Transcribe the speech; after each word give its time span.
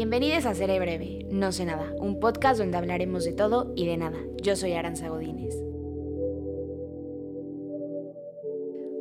Bienvenidos 0.00 0.46
a 0.46 0.54
Seré 0.54 0.80
Breve, 0.80 1.26
No 1.30 1.52
sé 1.52 1.66
nada, 1.66 1.92
un 1.98 2.20
podcast 2.20 2.58
donde 2.58 2.78
hablaremos 2.78 3.22
de 3.22 3.34
todo 3.34 3.74
y 3.76 3.86
de 3.86 3.98
nada. 3.98 4.18
Yo 4.42 4.56
soy 4.56 4.72
Aranza 4.72 5.10
Godínez. 5.10 5.54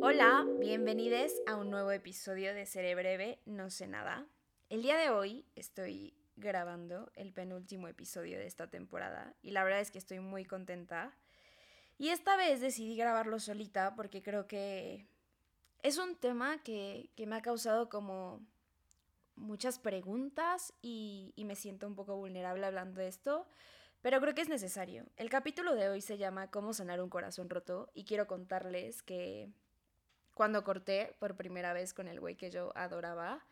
Hola, 0.01 0.46
bienvenidos 0.59 1.31
a 1.47 1.55
un 1.55 1.70
nuevo 1.70 1.93
episodio 1.93 2.54
de 2.54 2.65
Seré 2.65 2.96
Breve, 2.96 3.39
No 3.46 3.70
sé 3.70 3.88
nada. 3.88 4.27
El 4.70 4.81
día 4.81 4.97
de 4.97 5.09
hoy 5.09 5.46
estoy 5.55 6.17
grabando 6.35 7.09
el 7.16 7.31
penúltimo 7.31 7.88
episodio 7.88 8.38
de 8.38 8.47
esta 8.47 8.70
temporada 8.70 9.34
y 9.41 9.52
la 9.52 9.63
verdad 9.63 9.79
es 9.79 9.91
que 9.91 10.00
estoy 10.00 10.20
muy 10.20 10.43
contenta. 10.43 11.16
Y 11.97 12.09
esta 12.09 12.36
vez 12.36 12.59
decidí 12.59 12.97
grabarlo 12.97 13.39
solita 13.39 13.95
porque 13.95 14.21
creo 14.21 14.47
que 14.47 15.07
es 15.81 15.97
un 15.97 16.18
tema 16.18 16.61
que, 16.61 17.09
que 17.16 17.25
me 17.25 17.38
ha 17.38 17.41
causado 17.41 17.88
como 17.88 18.41
muchas 19.39 19.79
preguntas 19.79 20.73
y, 20.81 21.33
me 21.37 21.55
siento 21.55 21.88
un 21.88 21.95
poco 21.95 22.15
vulnerable 22.15 22.66
hablando 22.66 23.02
de 23.02 23.07
esto, 23.07 23.47
pero 24.02 24.21
creo 24.21 24.35
que 24.35 24.41
es 24.41 24.49
necesario. 24.49 25.05
El 25.17 25.30
capítulo 25.30 25.75
de 25.75 25.89
hoy 25.89 26.02
se 26.02 26.17
llama 26.17 26.52
Cómo 26.52 26.73
sanar 26.73 27.02
un 27.02 27.09
corazón 27.09 27.49
roto 27.49 27.89
y 27.94 28.03
quiero 28.05 28.27
contarles 28.27 29.02
que 29.02 29.49
cuando 30.33 30.63
corté 30.63 31.16
por 31.20 31.35
primera 31.35 31.73
vez 31.73 31.94
con 31.94 32.07
el 32.07 32.20
güey 32.20 32.35
que 32.35 32.52
yo 32.52 32.71
adoraba, 32.75 33.44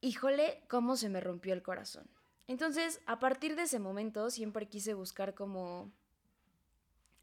híjole, 0.00 0.62
cómo 0.68 0.96
se 0.96 1.08
me 1.08 1.20
rompió 1.20 1.54
el 1.54 1.62
corazón. 1.62 2.08
Entonces, 2.46 3.00
a 3.06 3.18
partir 3.18 3.56
de 3.56 3.62
ese 3.62 3.78
momento 3.78 4.30
siempre 4.30 4.68
quise 4.68 4.94
buscar 4.94 5.34
como 5.34 5.90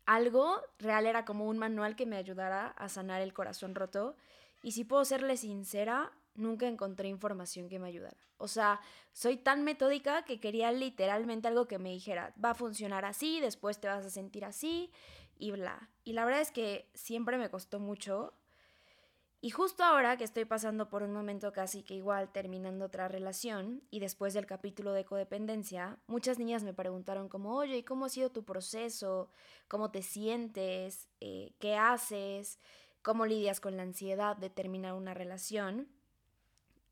algo 0.05 0.61
real, 0.77 1.07
era 1.07 1.25
como 1.25 1.47
un 1.47 1.57
manual 1.57 1.95
que 1.95 2.05
me 2.05 2.17
ayudara 2.17 2.67
a 2.67 2.89
sanar 2.89 3.21
el 3.21 3.33
corazón 3.33 3.75
roto. 3.75 4.15
Y 4.61 4.71
si 4.71 4.83
puedo 4.83 5.03
serle 5.05 5.37
sincera, 5.37 6.11
nunca 6.35 6.67
encontré 6.67 7.07
información 7.07 7.69
que 7.69 7.79
me 7.79 7.87
ayudara. 7.87 8.17
O 8.37 8.47
sea, 8.47 8.79
soy 9.11 9.37
tan 9.37 9.63
metódica 9.63 10.25
que 10.25 10.39
quería 10.39 10.71
literalmente 10.71 11.47
algo 11.47 11.67
que 11.67 11.79
me 11.79 11.89
dijera, 11.89 12.33
va 12.43 12.51
a 12.51 12.55
funcionar 12.55 13.05
así, 13.05 13.39
después 13.39 13.79
te 13.79 13.87
vas 13.87 14.05
a 14.05 14.09
sentir 14.09 14.45
así 14.45 14.91
y 15.37 15.51
bla. 15.51 15.89
Y 16.03 16.13
la 16.13 16.25
verdad 16.25 16.41
es 16.41 16.51
que 16.51 16.89
siempre 16.93 17.37
me 17.37 17.49
costó 17.49 17.79
mucho. 17.79 18.33
Y 19.41 19.51
justo 19.51 19.83
ahora 19.83 20.17
que 20.17 20.23
estoy 20.23 20.45
pasando 20.45 20.89
por 20.89 21.03
un 21.03 21.13
momento 21.13 21.51
casi 21.53 21.83
que 21.83 21.93
igual 21.93 22.31
terminando 22.31 22.85
otra 22.85 23.07
relación 23.07 23.83
y 23.91 23.99
después 23.99 24.33
del 24.33 24.47
capítulo 24.47 24.91
de 24.91 25.05
codependencia, 25.05 25.99
muchas 26.07 26.39
niñas 26.39 26.63
me 26.63 26.73
preguntaron 26.73 27.29
como, 27.29 27.55
oye, 27.55 27.77
¿y 27.77 27.83
cómo 27.83 28.05
ha 28.05 28.09
sido 28.09 28.31
tu 28.31 28.43
proceso? 28.43 29.29
¿Cómo 29.67 29.91
te 29.91 30.01
sientes? 30.01 31.09
Eh, 31.21 31.53
¿Qué 31.59 31.75
haces? 31.75 32.59
¿Cómo 33.03 33.27
lidias 33.27 33.59
con 33.59 33.77
la 33.77 33.83
ansiedad 33.83 34.35
de 34.35 34.49
terminar 34.49 34.93
una 34.93 35.13
relación? 35.13 35.94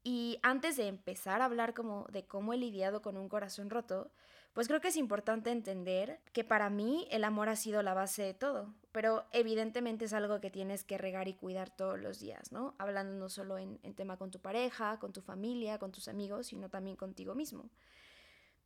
Y 0.03 0.39
antes 0.43 0.75
de 0.75 0.87
empezar 0.87 1.41
a 1.41 1.45
hablar 1.45 1.73
como 1.73 2.05
de 2.11 2.25
cómo 2.25 2.53
he 2.53 2.57
lidiado 2.57 3.01
con 3.01 3.15
un 3.15 3.29
corazón 3.29 3.69
roto, 3.69 4.11
pues 4.51 4.67
creo 4.67 4.81
que 4.81 4.89
es 4.89 4.97
importante 4.97 5.49
entender 5.49 6.19
que 6.31 6.43
para 6.43 6.69
mí 6.69 7.07
el 7.09 7.23
amor 7.23 7.49
ha 7.49 7.55
sido 7.55 7.81
la 7.81 7.93
base 7.93 8.21
de 8.21 8.33
todo, 8.33 8.73
pero 8.91 9.25
evidentemente 9.31 10.05
es 10.05 10.13
algo 10.13 10.41
que 10.41 10.51
tienes 10.51 10.83
que 10.83 10.97
regar 10.97 11.27
y 11.27 11.33
cuidar 11.33 11.69
todos 11.75 11.97
los 11.99 12.19
días, 12.19 12.51
¿no? 12.51 12.75
Hablando 12.77 13.17
no 13.17 13.29
solo 13.29 13.57
en, 13.57 13.79
en 13.81 13.95
tema 13.95 14.17
con 14.17 14.29
tu 14.29 14.39
pareja, 14.39 14.99
con 14.99 15.13
tu 15.13 15.21
familia, 15.21 15.79
con 15.79 15.91
tus 15.91 16.07
amigos, 16.07 16.47
sino 16.47 16.69
también 16.69 16.97
contigo 16.97 17.33
mismo. 17.33 17.69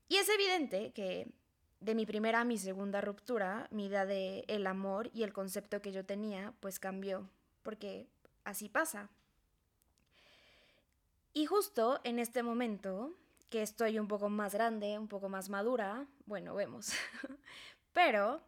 Y 0.10 0.16
es 0.18 0.28
evidente 0.30 0.92
que 0.92 1.32
de 1.80 1.96
mi 1.96 2.06
primera 2.06 2.42
a 2.42 2.46
mi 2.46 2.58
segunda 2.58 3.02
ruptura, 3.02 3.68
mi 3.72 3.86
idea 3.86 4.06
de 4.06 4.44
el 4.48 4.66
amor 4.68 5.10
y 5.14 5.24
el 5.24 5.34
concepto 5.34 5.82
que 5.82 5.92
yo 5.92 6.06
tenía, 6.06 6.54
pues 6.60 6.80
cambió, 6.80 7.30
porque 7.64 8.08
así 8.44 8.68
pasa, 8.68 9.10
y 11.34 11.46
justo 11.46 12.00
en 12.04 12.20
este 12.20 12.44
momento, 12.44 13.14
que 13.50 13.62
estoy 13.62 14.00
un 14.00 14.08
poco 14.08 14.30
más 14.30 14.54
grande, 14.54 14.98
un 14.98 15.08
poco 15.08 15.30
más 15.30 15.50
madura, 15.50 16.08
bueno, 16.26 16.56
vemos, 16.56 16.92
pero 17.94 18.42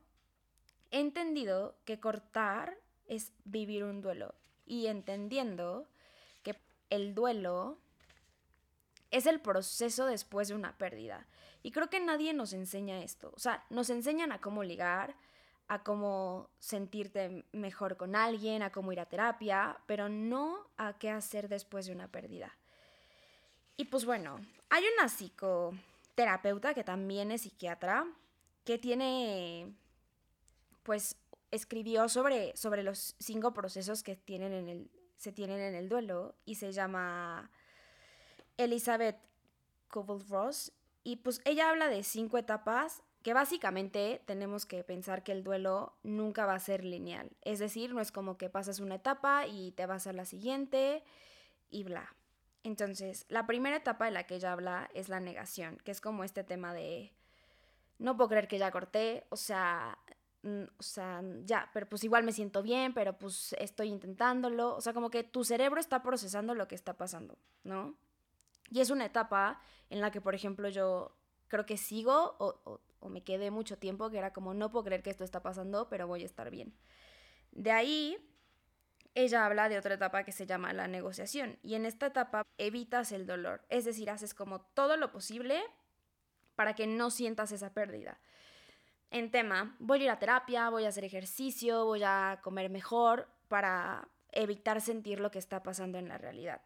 he 0.91 0.99
entendido 0.99 1.75
que 1.85 1.99
cortar 1.99 2.77
es 3.05 3.33
vivir 3.43 3.83
un 3.83 4.01
duelo 4.01 4.35
y 4.65 4.87
entendiendo 4.87 5.87
que 6.43 6.55
el 6.89 7.15
duelo 7.15 7.79
es 9.11 9.25
el 9.25 9.39
proceso 9.41 10.05
después 10.05 10.47
de 10.47 10.55
una 10.55 10.77
pérdida. 10.77 11.27
Y 11.63 11.71
creo 11.71 11.89
que 11.89 11.99
nadie 11.99 12.33
nos 12.33 12.53
enseña 12.53 13.01
esto. 13.01 13.31
O 13.35 13.39
sea, 13.39 13.65
nos 13.69 13.89
enseñan 13.89 14.31
a 14.31 14.39
cómo 14.39 14.63
ligar, 14.63 15.15
a 15.67 15.83
cómo 15.83 16.49
sentirte 16.59 17.45
mejor 17.51 17.97
con 17.97 18.15
alguien, 18.15 18.61
a 18.61 18.71
cómo 18.71 18.91
ir 18.91 18.99
a 18.99 19.07
terapia, 19.07 19.77
pero 19.85 20.09
no 20.09 20.69
a 20.77 20.97
qué 20.97 21.09
hacer 21.09 21.49
después 21.49 21.85
de 21.85 21.93
una 21.93 22.07
pérdida. 22.07 22.55
Y 23.79 23.85
pues 23.85 24.03
bueno, 24.03 24.41
hay 24.69 24.83
una 24.97 25.07
psicoterapeuta 25.07 26.73
que 26.73 26.83
también 26.83 27.31
es 27.31 27.43
psiquiatra, 27.43 28.05
que 28.65 28.77
tiene, 28.77 29.73
pues 30.83 31.15
escribió 31.49 32.09
sobre, 32.09 32.57
sobre 32.57 32.83
los 32.83 33.15
cinco 33.19 33.53
procesos 33.53 34.03
que 34.03 34.17
tienen 34.17 34.51
en 34.51 34.67
el, 34.67 34.91
se 35.15 35.31
tienen 35.31 35.61
en 35.61 35.75
el 35.75 35.87
duelo 35.87 36.35
y 36.43 36.55
se 36.55 36.73
llama 36.73 37.51
Elizabeth 38.57 39.15
Kubler-Ross. 39.89 40.73
Y 41.05 41.15
pues 41.15 41.39
ella 41.45 41.69
habla 41.69 41.87
de 41.87 42.03
cinco 42.03 42.37
etapas 42.37 43.01
que 43.23 43.33
básicamente 43.33 44.21
tenemos 44.25 44.65
que 44.65 44.83
pensar 44.83 45.23
que 45.23 45.31
el 45.31 45.41
duelo 45.41 45.93
nunca 46.03 46.45
va 46.45 46.55
a 46.55 46.59
ser 46.59 46.83
lineal. 46.83 47.31
Es 47.43 47.59
decir, 47.59 47.93
no 47.93 48.01
es 48.01 48.11
como 48.11 48.37
que 48.37 48.49
pasas 48.49 48.81
una 48.81 48.95
etapa 48.95 49.47
y 49.47 49.71
te 49.71 49.85
vas 49.85 50.05
a 50.05 50.11
la 50.11 50.25
siguiente 50.25 51.01
y 51.69 51.85
bla. 51.85 52.13
Entonces, 52.63 53.25
la 53.29 53.47
primera 53.47 53.77
etapa 53.77 54.05
de 54.05 54.11
la 54.11 54.25
que 54.25 54.35
ella 54.35 54.51
habla 54.51 54.89
es 54.93 55.09
la 55.09 55.19
negación, 55.19 55.77
que 55.83 55.91
es 55.91 56.01
como 56.01 56.23
este 56.23 56.43
tema 56.43 56.73
de 56.73 57.13
no 57.99 58.15
puedo 58.17 58.29
creer 58.29 58.47
que 58.47 58.57
ya 58.57 58.71
corté, 58.71 59.25
o 59.29 59.35
sea, 59.35 59.97
mm, 60.43 60.63
o 60.77 60.83
sea, 60.83 61.21
ya, 61.43 61.69
pero 61.73 61.87
pues 61.87 62.03
igual 62.03 62.23
me 62.23 62.31
siento 62.31 62.61
bien, 62.61 62.93
pero 62.93 63.17
pues 63.17 63.53
estoy 63.59 63.89
intentándolo, 63.89 64.75
o 64.75 64.81
sea, 64.81 64.93
como 64.93 65.09
que 65.09 65.23
tu 65.23 65.43
cerebro 65.43 65.79
está 65.79 66.01
procesando 66.01 66.53
lo 66.53 66.67
que 66.67 66.75
está 66.75 66.97
pasando, 66.97 67.37
¿no? 67.63 67.95
Y 68.69 68.81
es 68.81 68.89
una 68.89 69.05
etapa 69.05 69.61
en 69.89 70.01
la 70.01 70.11
que, 70.11 70.21
por 70.21 70.35
ejemplo, 70.35 70.69
yo 70.69 71.15
creo 71.47 71.65
que 71.65 71.77
sigo 71.77 72.35
o, 72.39 72.59
o, 72.65 72.81
o 72.99 73.09
me 73.09 73.23
quedé 73.23 73.51
mucho 73.51 73.77
tiempo, 73.77 74.09
que 74.09 74.17
era 74.17 74.33
como 74.33 74.53
no 74.53 74.69
puedo 74.71 74.85
creer 74.85 75.03
que 75.03 75.09
esto 75.09 75.23
está 75.23 75.41
pasando, 75.41 75.89
pero 75.89 76.07
voy 76.07 76.23
a 76.23 76.25
estar 76.25 76.49
bien. 76.51 76.73
De 77.51 77.71
ahí 77.71 78.17
ella 79.19 79.45
habla 79.45 79.67
de 79.67 79.77
otra 79.77 79.95
etapa 79.95 80.23
que 80.23 80.31
se 80.31 80.45
llama 80.45 80.71
la 80.71 80.87
negociación 80.87 81.59
y 81.61 81.75
en 81.75 81.85
esta 81.85 82.07
etapa 82.07 82.45
evitas 82.57 83.11
el 83.11 83.27
dolor, 83.27 83.65
es 83.69 83.83
decir, 83.83 84.09
haces 84.09 84.33
como 84.33 84.61
todo 84.61 84.95
lo 84.95 85.11
posible 85.11 85.61
para 86.55 86.73
que 86.73 86.87
no 86.87 87.11
sientas 87.11 87.51
esa 87.51 87.73
pérdida. 87.73 88.19
En 89.11 89.29
tema, 89.29 89.75
voy 89.79 90.01
a 90.01 90.03
ir 90.03 90.09
a 90.11 90.19
terapia, 90.19 90.69
voy 90.69 90.85
a 90.85 90.89
hacer 90.89 91.03
ejercicio, 91.03 91.85
voy 91.85 92.01
a 92.03 92.39
comer 92.43 92.69
mejor 92.69 93.27
para 93.49 94.07
evitar 94.31 94.79
sentir 94.79 95.19
lo 95.19 95.31
que 95.31 95.39
está 95.39 95.63
pasando 95.63 95.97
en 95.97 96.07
la 96.07 96.17
realidad. 96.17 96.61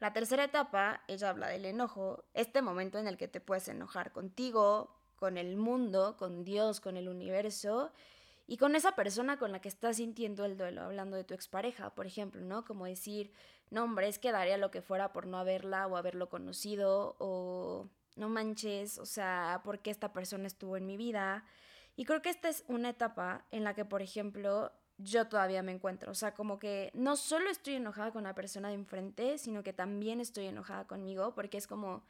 La 0.00 0.12
tercera 0.12 0.42
etapa, 0.42 1.02
ella 1.06 1.30
habla 1.30 1.46
del 1.46 1.64
enojo, 1.64 2.24
este 2.34 2.60
momento 2.60 2.98
en 2.98 3.06
el 3.06 3.16
que 3.16 3.28
te 3.28 3.40
puedes 3.40 3.68
enojar 3.68 4.10
contigo, 4.10 4.96
con 5.14 5.38
el 5.38 5.56
mundo, 5.56 6.16
con 6.16 6.42
Dios, 6.42 6.80
con 6.80 6.96
el 6.96 7.08
universo 7.08 7.92
y 8.46 8.56
con 8.56 8.76
esa 8.76 8.92
persona 8.92 9.38
con 9.38 9.52
la 9.52 9.60
que 9.60 9.68
estás 9.68 9.96
sintiendo 9.96 10.44
el 10.44 10.56
duelo, 10.56 10.82
hablando 10.82 11.16
de 11.16 11.24
tu 11.24 11.34
expareja, 11.34 11.94
por 11.94 12.06
ejemplo, 12.06 12.40
¿no? 12.42 12.64
Como 12.64 12.86
decir, 12.86 13.32
no, 13.70 13.84
hombre, 13.84 14.08
es 14.08 14.18
que 14.18 14.32
daría 14.32 14.58
lo 14.58 14.70
que 14.70 14.82
fuera 14.82 15.12
por 15.12 15.26
no 15.26 15.38
haberla 15.38 15.86
o 15.86 15.96
haberlo 15.96 16.28
conocido, 16.28 17.16
o 17.18 17.88
no 18.16 18.28
manches, 18.28 18.98
o 18.98 19.06
sea, 19.06 19.62
¿por 19.64 19.80
qué 19.80 19.90
esta 19.90 20.12
persona 20.12 20.46
estuvo 20.46 20.76
en 20.76 20.86
mi 20.86 20.96
vida? 20.96 21.44
Y 21.96 22.04
creo 22.04 22.22
que 22.22 22.30
esta 22.30 22.48
es 22.48 22.64
una 22.68 22.90
etapa 22.90 23.46
en 23.50 23.64
la 23.64 23.74
que, 23.74 23.84
por 23.84 24.02
ejemplo, 24.02 24.72
yo 24.98 25.28
todavía 25.28 25.62
me 25.62 25.72
encuentro. 25.72 26.10
O 26.10 26.14
sea, 26.14 26.34
como 26.34 26.58
que 26.58 26.90
no 26.94 27.16
solo 27.16 27.50
estoy 27.50 27.74
enojada 27.74 28.12
con 28.12 28.24
la 28.24 28.34
persona 28.34 28.68
de 28.68 28.74
enfrente, 28.74 29.38
sino 29.38 29.62
que 29.62 29.72
también 29.72 30.20
estoy 30.20 30.46
enojada 30.46 30.86
conmigo, 30.86 31.34
porque 31.34 31.58
es 31.58 31.66
como 31.66 32.04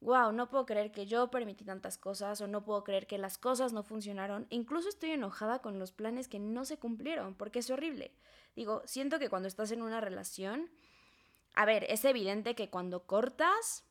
wow, 0.00 0.32
no 0.32 0.48
puedo 0.48 0.66
creer 0.66 0.92
que 0.92 1.06
yo 1.06 1.30
permití 1.30 1.64
tantas 1.64 1.98
cosas 1.98 2.40
o 2.40 2.46
no 2.46 2.64
puedo 2.64 2.84
creer 2.84 3.06
que 3.06 3.18
las 3.18 3.38
cosas 3.38 3.72
no 3.72 3.82
funcionaron. 3.82 4.46
incluso 4.50 4.88
estoy 4.88 5.10
enojada 5.10 5.60
con 5.60 5.78
los 5.78 5.92
planes 5.92 6.28
que 6.28 6.38
no 6.38 6.64
se 6.64 6.78
cumplieron, 6.78 7.34
porque 7.34 7.58
es 7.58 7.70
horrible. 7.70 8.12
Digo, 8.54 8.82
siento 8.86 9.18
que 9.18 9.28
cuando 9.28 9.48
estás 9.48 9.70
en 9.72 9.82
una 9.82 10.00
relación, 10.00 10.70
a 11.54 11.64
ver, 11.64 11.84
es 11.88 12.04
evidente 12.04 12.54
que 12.54 12.70
cuando 12.70 13.04
cortas, 13.04 13.84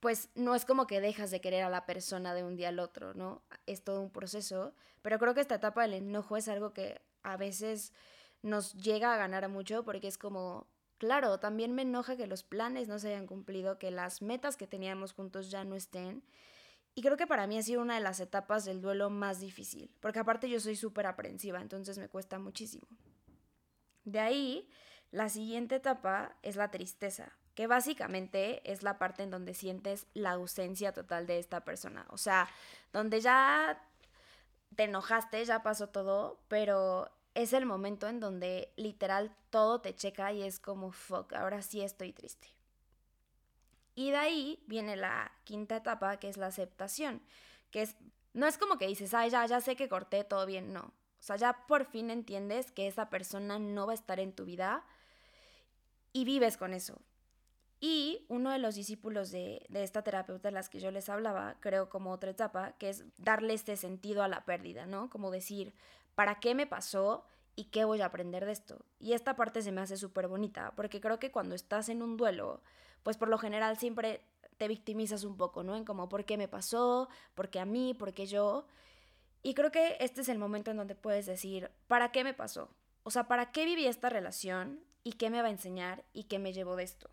pues 0.00 0.30
no 0.34 0.54
es 0.54 0.64
como 0.64 0.86
que 0.86 1.00
dejas 1.00 1.30
de 1.30 1.40
querer 1.40 1.64
a 1.64 1.70
la 1.70 1.84
persona 1.84 2.34
de 2.34 2.44
un 2.44 2.56
día 2.56 2.68
al 2.68 2.78
otro, 2.78 3.14
¿no? 3.14 3.42
Es 3.66 3.82
todo 3.82 4.00
un 4.00 4.10
proceso, 4.10 4.74
pero 5.02 5.18
creo 5.18 5.34
que 5.34 5.40
esta 5.40 5.56
etapa 5.56 5.82
del 5.82 5.94
enojo 5.94 6.36
es 6.36 6.48
algo 6.48 6.72
que 6.72 7.00
a 7.22 7.36
veces 7.36 7.92
nos 8.42 8.74
llega 8.74 9.12
a 9.12 9.18
ganar 9.18 9.48
mucho 9.48 9.84
porque 9.84 10.08
es 10.08 10.16
como, 10.16 10.66
Claro, 10.98 11.38
también 11.38 11.72
me 11.72 11.82
enoja 11.82 12.16
que 12.16 12.26
los 12.26 12.42
planes 12.42 12.88
no 12.88 12.98
se 12.98 13.08
hayan 13.08 13.26
cumplido, 13.26 13.78
que 13.78 13.90
las 13.92 14.20
metas 14.20 14.56
que 14.56 14.66
teníamos 14.66 15.12
juntos 15.12 15.50
ya 15.50 15.64
no 15.64 15.76
estén. 15.76 16.24
Y 16.96 17.02
creo 17.02 17.16
que 17.16 17.28
para 17.28 17.46
mí 17.46 17.56
ha 17.56 17.62
sido 17.62 17.82
una 17.82 17.94
de 17.94 18.00
las 18.00 18.18
etapas 18.18 18.64
del 18.64 18.80
duelo 18.80 19.08
más 19.08 19.38
difícil, 19.38 19.94
porque 20.00 20.18
aparte 20.18 20.50
yo 20.50 20.58
soy 20.58 20.74
súper 20.74 21.06
aprensiva, 21.06 21.60
entonces 21.60 21.98
me 21.98 22.08
cuesta 22.08 22.40
muchísimo. 22.40 22.88
De 24.04 24.18
ahí, 24.18 24.68
la 25.12 25.28
siguiente 25.28 25.76
etapa 25.76 26.36
es 26.42 26.56
la 26.56 26.72
tristeza, 26.72 27.32
que 27.54 27.68
básicamente 27.68 28.68
es 28.68 28.82
la 28.82 28.98
parte 28.98 29.22
en 29.22 29.30
donde 29.30 29.54
sientes 29.54 30.08
la 30.14 30.32
ausencia 30.32 30.92
total 30.92 31.28
de 31.28 31.38
esta 31.38 31.64
persona. 31.64 32.06
O 32.10 32.18
sea, 32.18 32.48
donde 32.92 33.20
ya 33.20 33.80
te 34.74 34.84
enojaste, 34.84 35.44
ya 35.44 35.62
pasó 35.62 35.90
todo, 35.90 36.40
pero 36.48 37.08
es 37.38 37.52
el 37.52 37.66
momento 37.66 38.08
en 38.08 38.18
donde 38.18 38.72
literal 38.76 39.32
todo 39.50 39.80
te 39.80 39.94
checa 39.94 40.32
y 40.32 40.42
es 40.42 40.58
como, 40.58 40.90
fuck, 40.90 41.32
ahora 41.34 41.62
sí 41.62 41.80
estoy 41.80 42.12
triste. 42.12 42.48
Y 43.94 44.10
de 44.10 44.16
ahí 44.16 44.64
viene 44.66 44.96
la 44.96 45.30
quinta 45.44 45.76
etapa, 45.76 46.18
que 46.18 46.28
es 46.28 46.36
la 46.36 46.48
aceptación, 46.48 47.22
que 47.70 47.82
es, 47.82 47.96
no 48.34 48.48
es 48.48 48.58
como 48.58 48.76
que 48.76 48.88
dices, 48.88 49.14
ay, 49.14 49.30
ya, 49.30 49.46
ya 49.46 49.60
sé 49.60 49.76
que 49.76 49.88
corté, 49.88 50.24
todo 50.24 50.46
bien, 50.46 50.72
no. 50.72 50.80
O 50.80 51.22
sea, 51.22 51.36
ya 51.36 51.64
por 51.68 51.84
fin 51.84 52.10
entiendes 52.10 52.72
que 52.72 52.88
esa 52.88 53.08
persona 53.08 53.60
no 53.60 53.86
va 53.86 53.92
a 53.92 53.94
estar 53.94 54.18
en 54.18 54.32
tu 54.32 54.44
vida 54.44 54.84
y 56.12 56.24
vives 56.24 56.56
con 56.56 56.74
eso. 56.74 57.00
Y 57.78 58.26
uno 58.28 58.50
de 58.50 58.58
los 58.58 58.74
discípulos 58.74 59.30
de, 59.30 59.64
de, 59.68 59.84
esta 59.84 60.02
terapeuta 60.02 60.48
de 60.48 60.52
las 60.52 60.68
que 60.68 60.80
yo 60.80 60.90
les 60.90 61.08
hablaba, 61.08 61.56
creo 61.60 61.88
como 61.88 62.10
otra 62.10 62.32
etapa, 62.32 62.72
que 62.78 62.88
es 62.88 63.04
darle 63.16 63.54
este 63.54 63.76
sentido 63.76 64.24
a 64.24 64.28
la 64.28 64.44
pérdida, 64.44 64.86
¿no? 64.86 65.08
Como 65.08 65.30
decir, 65.30 65.72
¿para 66.18 66.40
qué 66.40 66.56
me 66.56 66.66
pasó 66.66 67.24
y 67.54 67.66
qué 67.66 67.84
voy 67.84 68.00
a 68.00 68.06
aprender 68.06 68.44
de 68.44 68.50
esto? 68.50 68.84
Y 68.98 69.12
esta 69.12 69.36
parte 69.36 69.62
se 69.62 69.70
me 69.70 69.82
hace 69.82 69.96
súper 69.96 70.26
bonita, 70.26 70.72
porque 70.74 71.00
creo 71.00 71.20
que 71.20 71.30
cuando 71.30 71.54
estás 71.54 71.88
en 71.88 72.02
un 72.02 72.16
duelo, 72.16 72.60
pues 73.04 73.16
por 73.16 73.28
lo 73.28 73.38
general 73.38 73.78
siempre 73.78 74.24
te 74.56 74.66
victimizas 74.66 75.22
un 75.22 75.36
poco, 75.36 75.62
¿no? 75.62 75.76
En 75.76 75.84
como, 75.84 76.08
¿por 76.08 76.24
qué 76.24 76.36
me 76.36 76.48
pasó? 76.48 77.08
¿Por 77.36 77.50
qué 77.50 77.60
a 77.60 77.66
mí? 77.66 77.94
¿Por 77.94 78.14
qué 78.14 78.26
yo? 78.26 78.66
Y 79.44 79.54
creo 79.54 79.70
que 79.70 79.96
este 80.00 80.22
es 80.22 80.28
el 80.28 80.40
momento 80.40 80.72
en 80.72 80.78
donde 80.78 80.96
puedes 80.96 81.24
decir, 81.24 81.70
¿para 81.86 82.10
qué 82.10 82.24
me 82.24 82.34
pasó? 82.34 82.74
O 83.04 83.12
sea, 83.12 83.28
¿para 83.28 83.52
qué 83.52 83.64
viví 83.64 83.86
esta 83.86 84.10
relación? 84.10 84.80
¿Y 85.04 85.12
qué 85.12 85.30
me 85.30 85.40
va 85.40 85.46
a 85.46 85.52
enseñar? 85.52 86.04
¿Y 86.12 86.24
qué 86.24 86.40
me 86.40 86.52
llevo 86.52 86.74
de 86.74 86.82
esto? 86.82 87.10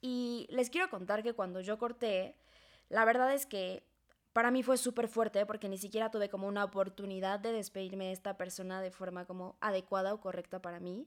Y 0.00 0.46
les 0.48 0.70
quiero 0.70 0.88
contar 0.88 1.22
que 1.22 1.34
cuando 1.34 1.60
yo 1.60 1.76
corté, 1.76 2.38
la 2.88 3.04
verdad 3.04 3.34
es 3.34 3.44
que 3.44 3.86
para 4.32 4.50
mí 4.50 4.62
fue 4.62 4.76
súper 4.78 5.08
fuerte 5.08 5.44
porque 5.46 5.68
ni 5.68 5.78
siquiera 5.78 6.10
tuve 6.10 6.28
como 6.28 6.46
una 6.46 6.64
oportunidad 6.64 7.40
de 7.40 7.52
despedirme 7.52 8.06
de 8.06 8.12
esta 8.12 8.36
persona 8.36 8.80
de 8.80 8.90
forma 8.90 9.26
como 9.26 9.56
adecuada 9.60 10.14
o 10.14 10.20
correcta 10.20 10.60
para 10.62 10.80
mí. 10.80 11.06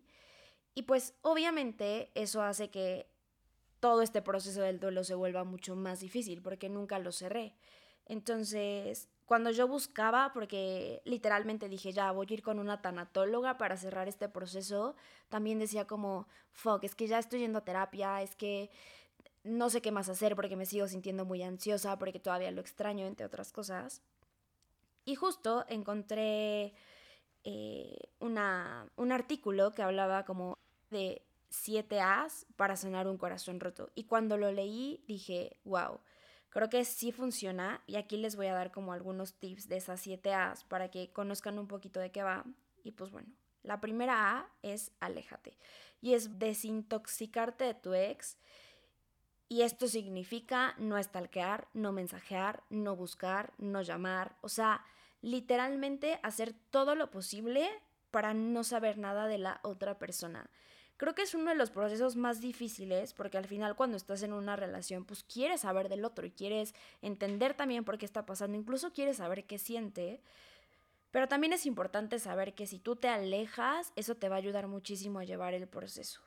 Y 0.73 0.83
pues 0.83 1.15
obviamente 1.21 2.11
eso 2.15 2.41
hace 2.41 2.69
que 2.69 3.07
todo 3.79 4.01
este 4.01 4.21
proceso 4.21 4.61
del 4.61 4.79
duelo 4.79 5.03
se 5.03 5.15
vuelva 5.15 5.43
mucho 5.43 5.75
más 5.75 5.99
difícil 5.99 6.41
porque 6.41 6.69
nunca 6.69 6.99
lo 6.99 7.11
cerré. 7.11 7.55
Entonces, 8.05 9.09
cuando 9.25 9.49
yo 9.49 9.67
buscaba, 9.67 10.31
porque 10.33 11.01
literalmente 11.05 11.69
dije, 11.69 11.91
ya 11.91 12.11
voy 12.11 12.27
a 12.29 12.33
ir 12.33 12.43
con 12.43 12.59
una 12.59 12.81
tanatóloga 12.81 13.57
para 13.57 13.77
cerrar 13.77 14.07
este 14.07 14.29
proceso, 14.29 14.95
también 15.29 15.57
decía 15.57 15.87
como, 15.87 16.27
fuck, 16.51 16.83
es 16.83 16.93
que 16.93 17.07
ya 17.07 17.17
estoy 17.17 17.39
yendo 17.39 17.59
a 17.59 17.65
terapia, 17.65 18.21
es 18.21 18.35
que 18.35 18.69
no 19.45 19.69
sé 19.69 19.81
qué 19.81 19.91
más 19.91 20.09
hacer 20.09 20.35
porque 20.35 20.57
me 20.57 20.65
sigo 20.65 20.87
sintiendo 20.87 21.23
muy 21.23 21.41
ansiosa, 21.41 21.97
porque 21.97 22.19
todavía 22.19 22.51
lo 22.51 22.59
extraño, 22.59 23.05
entre 23.05 23.25
otras 23.25 23.53
cosas. 23.53 24.01
Y 25.05 25.15
justo 25.15 25.65
encontré 25.69 26.73
eh, 27.43 27.97
una, 28.19 28.89
un 28.97 29.11
artículo 29.13 29.71
que 29.71 29.83
hablaba 29.83 30.25
como 30.25 30.57
de 30.89 31.21
7 31.49 32.01
A's 32.01 32.45
para 32.57 32.75
sanar 32.75 33.07
un 33.07 33.17
corazón 33.17 33.59
roto. 33.59 33.91
Y 33.95 34.03
cuando 34.03 34.37
lo 34.37 34.51
leí 34.51 35.03
dije, 35.07 35.57
wow 35.63 36.01
Creo 36.55 36.69
que 36.69 36.85
sí 36.85 37.11
funciona 37.11 37.83
y 37.85 37.97
aquí 37.97 38.15
les 38.15 38.37
voy 38.37 38.47
a 38.47 38.53
dar 38.53 38.71
como 38.71 38.93
algunos 38.93 39.33
tips 39.33 39.67
de 39.67 39.75
esas 39.75 39.99
7 39.99 40.33
A's 40.33 40.63
para 40.63 40.89
que 40.89 41.11
conozcan 41.11 41.59
un 41.59 41.67
poquito 41.67 41.99
de 41.99 42.13
qué 42.13 42.23
va. 42.23 42.45
Y 42.81 42.91
pues 42.91 43.11
bueno, 43.11 43.27
la 43.61 43.81
primera 43.81 44.37
A 44.37 44.49
es 44.61 44.93
aléjate 45.01 45.57
y 45.99 46.13
es 46.13 46.39
desintoxicarte 46.39 47.65
de 47.65 47.73
tu 47.73 47.93
ex. 47.93 48.37
Y 49.47 49.61
esto 49.61 49.87
significa 49.87 50.73
no 50.77 50.97
estalquear, 50.97 51.67
no 51.73 51.91
mensajear, 51.91 52.63
no 52.69 52.95
buscar, 52.95 53.53
no 53.57 53.81
llamar. 53.81 54.35
O 54.41 54.49
sea, 54.49 54.83
literalmente 55.21 56.19
hacer 56.23 56.53
todo 56.71 56.95
lo 56.95 57.11
posible 57.11 57.69
para 58.11 58.33
no 58.33 58.63
saber 58.63 58.97
nada 58.97 59.27
de 59.27 59.37
la 59.37 59.59
otra 59.63 59.99
persona. 59.99 60.49
Creo 60.97 61.13
que 61.13 61.23
es 61.23 61.35
uno 61.35 61.49
de 61.49 61.57
los 61.57 61.71
procesos 61.71 62.15
más 62.15 62.39
difíciles 62.39 63.13
porque 63.13 63.37
al 63.37 63.45
final 63.45 63.75
cuando 63.75 63.97
estás 63.97 64.23
en 64.23 64.31
una 64.31 64.55
relación 64.55 65.03
pues 65.03 65.23
quieres 65.23 65.61
saber 65.61 65.89
del 65.89 66.05
otro 66.05 66.25
y 66.25 66.31
quieres 66.31 66.73
entender 67.01 67.53
también 67.53 67.83
por 67.83 67.97
qué 67.97 68.05
está 68.05 68.25
pasando, 68.25 68.57
incluso 68.57 68.93
quieres 68.93 69.17
saber 69.17 69.43
qué 69.43 69.57
siente, 69.57 70.21
pero 71.11 71.27
también 71.27 71.51
es 71.51 71.65
importante 71.65 72.17
saber 72.19 72.55
que 72.55 72.67
si 72.67 72.79
tú 72.79 72.95
te 72.95 73.09
alejas, 73.09 73.91
eso 73.97 74.15
te 74.15 74.29
va 74.29 74.35
a 74.35 74.39
ayudar 74.39 74.67
muchísimo 74.67 75.19
a 75.19 75.25
llevar 75.25 75.53
el 75.53 75.67
proceso. 75.67 76.21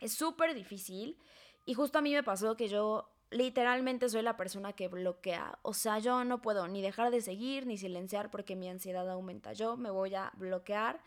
Es 0.00 0.12
súper 0.12 0.54
difícil 0.54 1.18
y 1.66 1.74
justo 1.74 1.98
a 1.98 2.02
mí 2.02 2.14
me 2.14 2.22
pasó 2.22 2.56
que 2.56 2.68
yo 2.68 3.10
literalmente 3.30 4.08
soy 4.08 4.22
la 4.22 4.36
persona 4.36 4.72
que 4.72 4.88
bloquea. 4.88 5.58
O 5.62 5.74
sea, 5.74 5.98
yo 5.98 6.24
no 6.24 6.40
puedo 6.40 6.68
ni 6.68 6.80
dejar 6.80 7.10
de 7.10 7.20
seguir 7.20 7.66
ni 7.66 7.76
silenciar 7.76 8.30
porque 8.30 8.56
mi 8.56 8.68
ansiedad 8.68 9.10
aumenta. 9.10 9.52
Yo 9.52 9.76
me 9.76 9.90
voy 9.90 10.14
a 10.14 10.32
bloquear 10.36 11.00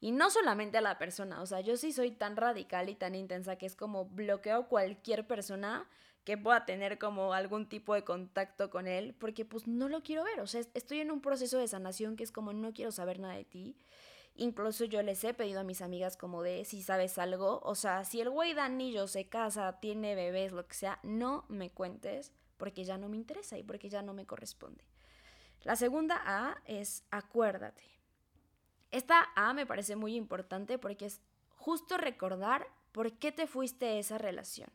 y 0.00 0.12
no 0.12 0.30
solamente 0.30 0.78
a 0.78 0.80
la 0.80 0.98
persona, 0.98 1.40
o 1.40 1.46
sea, 1.46 1.60
yo 1.60 1.76
sí 1.76 1.92
soy 1.92 2.10
tan 2.10 2.36
radical 2.36 2.88
y 2.88 2.94
tan 2.94 3.14
intensa 3.14 3.56
que 3.56 3.66
es 3.66 3.76
como 3.76 4.06
bloqueo 4.06 4.68
cualquier 4.68 5.26
persona 5.26 5.88
que 6.24 6.36
pueda 6.36 6.66
tener 6.66 6.98
como 6.98 7.32
algún 7.32 7.68
tipo 7.68 7.94
de 7.94 8.04
contacto 8.04 8.68
con 8.68 8.88
él, 8.88 9.14
porque 9.14 9.44
pues 9.44 9.66
no 9.66 9.88
lo 9.88 10.02
quiero 10.02 10.24
ver, 10.24 10.40
o 10.40 10.46
sea, 10.46 10.60
estoy 10.74 11.00
en 11.00 11.10
un 11.10 11.20
proceso 11.20 11.56
de 11.56 11.68
sanación 11.68 12.16
que 12.16 12.24
es 12.24 12.32
como 12.32 12.52
no 12.52 12.72
quiero 12.72 12.90
saber 12.90 13.20
nada 13.20 13.34
de 13.34 13.44
ti. 13.44 13.76
Incluso 14.38 14.84
yo 14.84 15.02
les 15.02 15.24
he 15.24 15.32
pedido 15.32 15.60
a 15.60 15.64
mis 15.64 15.80
amigas 15.80 16.16
como 16.16 16.42
de 16.42 16.64
si 16.64 16.82
sabes 16.82 17.16
algo, 17.18 17.60
o 17.64 17.74
sea, 17.74 18.04
si 18.04 18.20
el 18.20 18.28
güey 18.28 18.52
da 18.52 18.66
anillos, 18.66 19.12
se 19.12 19.28
casa, 19.28 19.80
tiene 19.80 20.14
bebés, 20.14 20.52
lo 20.52 20.66
que 20.66 20.74
sea, 20.74 21.00
no 21.02 21.46
me 21.48 21.70
cuentes 21.70 22.32
porque 22.58 22.84
ya 22.84 22.98
no 22.98 23.08
me 23.08 23.16
interesa 23.16 23.58
y 23.58 23.62
porque 23.62 23.88
ya 23.88 24.02
no 24.02 24.12
me 24.12 24.26
corresponde. 24.26 24.84
La 25.62 25.74
segunda 25.74 26.22
A 26.24 26.62
es 26.66 27.04
acuérdate. 27.10 27.82
Esta 28.90 29.28
A 29.34 29.52
me 29.52 29.66
parece 29.66 29.96
muy 29.96 30.14
importante 30.14 30.78
porque 30.78 31.06
es 31.06 31.20
justo 31.56 31.96
recordar 31.96 32.66
por 32.92 33.12
qué 33.18 33.32
te 33.32 33.46
fuiste 33.46 33.86
de 33.86 33.98
esa 33.98 34.18
relación. 34.18 34.70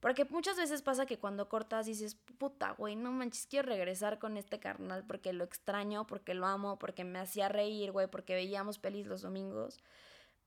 Porque 0.00 0.24
muchas 0.26 0.56
veces 0.56 0.82
pasa 0.82 1.06
que 1.06 1.18
cuando 1.18 1.48
cortas 1.48 1.86
dices, 1.86 2.14
puta, 2.38 2.72
güey, 2.72 2.94
no 2.94 3.10
manches, 3.10 3.46
quiero 3.46 3.68
regresar 3.68 4.18
con 4.18 4.36
este 4.36 4.60
carnal 4.60 5.04
porque 5.04 5.32
lo 5.32 5.44
extraño, 5.44 6.06
porque 6.06 6.34
lo 6.34 6.46
amo, 6.46 6.78
porque 6.78 7.04
me 7.04 7.18
hacía 7.18 7.48
reír, 7.48 7.90
güey, 7.90 8.06
porque 8.06 8.34
veíamos 8.34 8.78
pelis 8.78 9.06
los 9.06 9.22
domingos. 9.22 9.78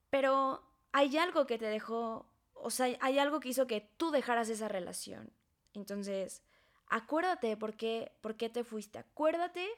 Pero 0.09 0.63
hay 0.94 1.18
algo 1.18 1.45
que 1.48 1.57
te 1.57 1.65
dejó, 1.65 2.25
o 2.53 2.69
sea, 2.69 2.95
hay 3.01 3.19
algo 3.19 3.42
que 3.42 3.50
hizo 3.50 3.68
que 3.68 3.81
tú 3.98 4.12
dejaras 4.12 4.48
esa 4.48 4.69
relación. 4.69 5.31
Entonces, 5.74 6.44
acuérdate 6.88 7.57
por 7.57 7.76
qué, 7.76 8.14
por 8.21 8.37
qué 8.37 8.49
te 8.49 8.64
fuiste. 8.64 8.99
Acuérdate 8.99 9.69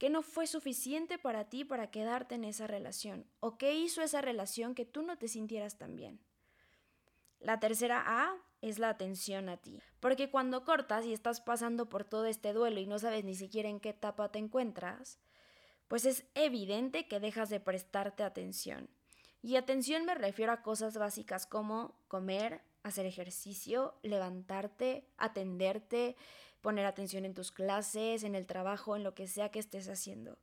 ¿Qué 0.00 0.08
no 0.08 0.22
fue 0.22 0.46
suficiente 0.46 1.18
para 1.18 1.50
ti 1.50 1.62
para 1.62 1.90
quedarte 1.90 2.34
en 2.34 2.44
esa 2.44 2.66
relación? 2.66 3.26
¿O 3.38 3.58
qué 3.58 3.74
hizo 3.74 4.00
esa 4.00 4.22
relación 4.22 4.74
que 4.74 4.86
tú 4.86 5.02
no 5.02 5.18
te 5.18 5.28
sintieras 5.28 5.76
tan 5.76 5.94
bien? 5.94 6.18
La 7.38 7.60
tercera 7.60 8.02
A 8.06 8.34
es 8.60 8.78
la 8.78 8.90
atención 8.90 9.48
a 9.48 9.56
ti. 9.56 9.80
Porque 10.00 10.30
cuando 10.30 10.64
cortas 10.64 11.04
y 11.04 11.12
estás 11.12 11.40
pasando 11.40 11.88
por 11.88 12.04
todo 12.04 12.26
este 12.26 12.52
duelo 12.52 12.80
y 12.80 12.86
no 12.86 12.98
sabes 12.98 13.24
ni 13.24 13.34
siquiera 13.34 13.68
en 13.68 13.80
qué 13.80 13.90
etapa 13.90 14.30
te 14.30 14.38
encuentras, 14.38 15.18
pues 15.88 16.04
es 16.04 16.24
evidente 16.34 17.08
que 17.08 17.20
dejas 17.20 17.50
de 17.50 17.60
prestarte 17.60 18.22
atención. 18.22 18.88
Y 19.42 19.56
atención 19.56 20.04
me 20.04 20.14
refiero 20.14 20.52
a 20.52 20.62
cosas 20.62 20.96
básicas 20.96 21.46
como 21.46 21.96
comer, 22.08 22.60
hacer 22.82 23.06
ejercicio, 23.06 23.94
levantarte, 24.02 25.08
atenderte, 25.16 26.16
poner 26.60 26.86
atención 26.86 27.24
en 27.24 27.34
tus 27.34 27.50
clases, 27.50 28.22
en 28.22 28.34
el 28.34 28.46
trabajo, 28.46 28.96
en 28.96 29.02
lo 29.02 29.14
que 29.14 29.26
sea 29.26 29.50
que 29.50 29.58
estés 29.58 29.88
haciendo. 29.88 30.38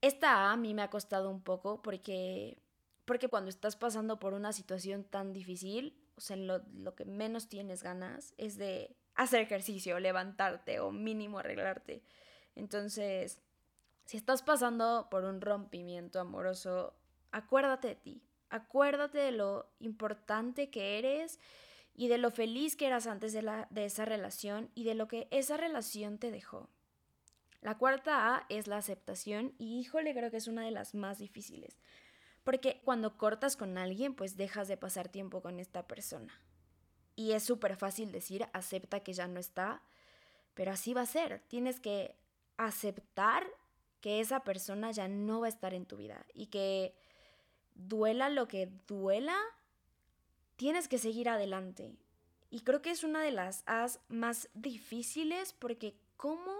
Esta 0.00 0.50
a 0.50 0.56
mí 0.56 0.74
me 0.74 0.82
ha 0.82 0.90
costado 0.90 1.30
un 1.30 1.40
poco 1.40 1.80
porque, 1.80 2.58
porque 3.04 3.28
cuando 3.28 3.48
estás 3.48 3.76
pasando 3.76 4.18
por 4.18 4.34
una 4.34 4.52
situación 4.52 5.04
tan 5.04 5.32
difícil, 5.32 6.03
o 6.16 6.20
sea, 6.20 6.36
lo, 6.36 6.58
lo 6.74 6.94
que 6.94 7.04
menos 7.04 7.48
tienes 7.48 7.82
ganas 7.82 8.34
es 8.38 8.56
de 8.56 8.96
hacer 9.14 9.40
ejercicio, 9.40 9.98
levantarte 10.00 10.80
o 10.80 10.90
mínimo 10.90 11.38
arreglarte. 11.38 12.02
Entonces, 12.54 13.40
si 14.04 14.16
estás 14.16 14.42
pasando 14.42 15.08
por 15.10 15.24
un 15.24 15.40
rompimiento 15.40 16.20
amoroso, 16.20 16.94
acuérdate 17.30 17.88
de 17.88 17.96
ti, 17.96 18.22
acuérdate 18.50 19.18
de 19.18 19.32
lo 19.32 19.70
importante 19.80 20.70
que 20.70 20.98
eres 20.98 21.40
y 21.94 22.08
de 22.08 22.18
lo 22.18 22.30
feliz 22.30 22.76
que 22.76 22.86
eras 22.86 23.06
antes 23.06 23.32
de, 23.32 23.42
la, 23.42 23.66
de 23.70 23.84
esa 23.84 24.04
relación 24.04 24.70
y 24.74 24.84
de 24.84 24.94
lo 24.94 25.08
que 25.08 25.28
esa 25.30 25.56
relación 25.56 26.18
te 26.18 26.30
dejó. 26.30 26.68
La 27.62 27.78
cuarta 27.78 28.34
A 28.34 28.46
es 28.50 28.66
la 28.66 28.76
aceptación 28.76 29.54
y 29.58 29.78
híjole 29.78 30.12
creo 30.12 30.30
que 30.30 30.36
es 30.36 30.48
una 30.48 30.62
de 30.62 30.70
las 30.70 30.94
más 30.94 31.18
difíciles, 31.18 31.78
porque 32.44 32.80
cuando 32.84 33.16
cortas 33.16 33.56
con 33.56 33.76
alguien 33.78 34.14
pues 34.14 34.36
dejas 34.36 34.68
de 34.68 34.76
pasar 34.76 35.08
tiempo 35.08 35.42
con 35.42 35.58
esta 35.58 35.86
persona. 35.86 36.40
Y 37.16 37.32
es 37.32 37.42
súper 37.42 37.76
fácil 37.76 38.12
decir 38.12 38.46
acepta 38.52 39.00
que 39.00 39.12
ya 39.12 39.26
no 39.26 39.40
está, 39.40 39.82
pero 40.54 40.72
así 40.72 40.94
va 40.94 41.02
a 41.02 41.06
ser. 41.06 41.40
Tienes 41.48 41.80
que 41.80 42.16
aceptar 42.56 43.46
que 44.00 44.20
esa 44.20 44.40
persona 44.40 44.90
ya 44.90 45.08
no 45.08 45.40
va 45.40 45.46
a 45.46 45.48
estar 45.48 45.74
en 45.74 45.86
tu 45.86 45.96
vida 45.96 46.26
y 46.34 46.46
que 46.46 46.94
duela 47.74 48.28
lo 48.28 48.48
que 48.48 48.70
duela, 48.86 49.36
tienes 50.56 50.88
que 50.88 50.98
seguir 50.98 51.28
adelante. 51.28 51.96
Y 52.50 52.60
creo 52.60 52.82
que 52.82 52.90
es 52.90 53.02
una 53.02 53.22
de 53.22 53.32
las 53.32 53.62
as 53.66 54.00
más 54.08 54.48
difíciles 54.54 55.52
porque 55.52 55.96
cómo, 56.16 56.54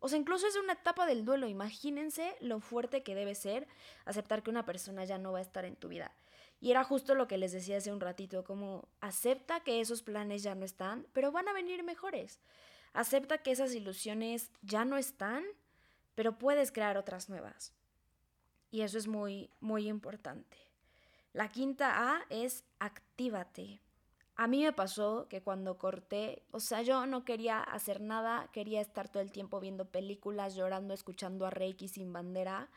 o 0.00 0.08
sea, 0.08 0.18
incluso 0.18 0.46
es 0.46 0.56
una 0.56 0.72
etapa 0.72 1.06
del 1.06 1.24
duelo, 1.24 1.46
imagínense 1.46 2.34
lo 2.40 2.60
fuerte 2.60 3.02
que 3.02 3.14
debe 3.14 3.34
ser 3.34 3.68
aceptar 4.06 4.42
que 4.42 4.50
una 4.50 4.64
persona 4.64 5.04
ya 5.04 5.18
no 5.18 5.32
va 5.32 5.38
a 5.38 5.42
estar 5.42 5.64
en 5.64 5.76
tu 5.76 5.88
vida. 5.88 6.12
Y 6.60 6.70
era 6.70 6.84
justo 6.84 7.14
lo 7.14 7.26
que 7.26 7.38
les 7.38 7.52
decía 7.52 7.76
hace 7.76 7.92
un 7.92 8.00
ratito, 8.00 8.44
como 8.44 8.88
acepta 9.00 9.60
que 9.60 9.80
esos 9.80 10.02
planes 10.02 10.42
ya 10.42 10.54
no 10.54 10.64
están, 10.64 11.06
pero 11.12 11.32
van 11.32 11.48
a 11.48 11.52
venir 11.52 11.82
mejores. 11.84 12.40
Acepta 12.92 13.38
que 13.38 13.52
esas 13.52 13.74
ilusiones 13.74 14.50
ya 14.62 14.84
no 14.84 14.96
están, 14.96 15.44
pero 16.14 16.38
puedes 16.38 16.72
crear 16.72 16.96
otras 16.96 17.28
nuevas. 17.28 17.72
Y 18.70 18.82
eso 18.82 18.98
es 18.98 19.06
muy, 19.06 19.50
muy 19.60 19.88
importante. 19.88 20.56
La 21.32 21.48
quinta 21.48 22.14
A 22.14 22.24
es 22.28 22.64
actívate. 22.78 23.80
A 24.40 24.46
mí 24.46 24.62
me 24.62 24.72
pasó 24.72 25.26
que 25.28 25.42
cuando 25.42 25.76
corté, 25.76 26.42
o 26.50 26.60
sea, 26.60 26.80
yo 26.80 27.04
no 27.04 27.26
quería 27.26 27.60
hacer 27.62 28.00
nada, 28.00 28.48
quería 28.54 28.80
estar 28.80 29.06
todo 29.06 29.22
el 29.22 29.32
tiempo 29.32 29.60
viendo 29.60 29.84
películas, 29.84 30.54
llorando, 30.54 30.94
escuchando 30.94 31.44
a 31.44 31.50
Reiki 31.50 31.88
sin 31.88 32.10
bandera. 32.10 32.70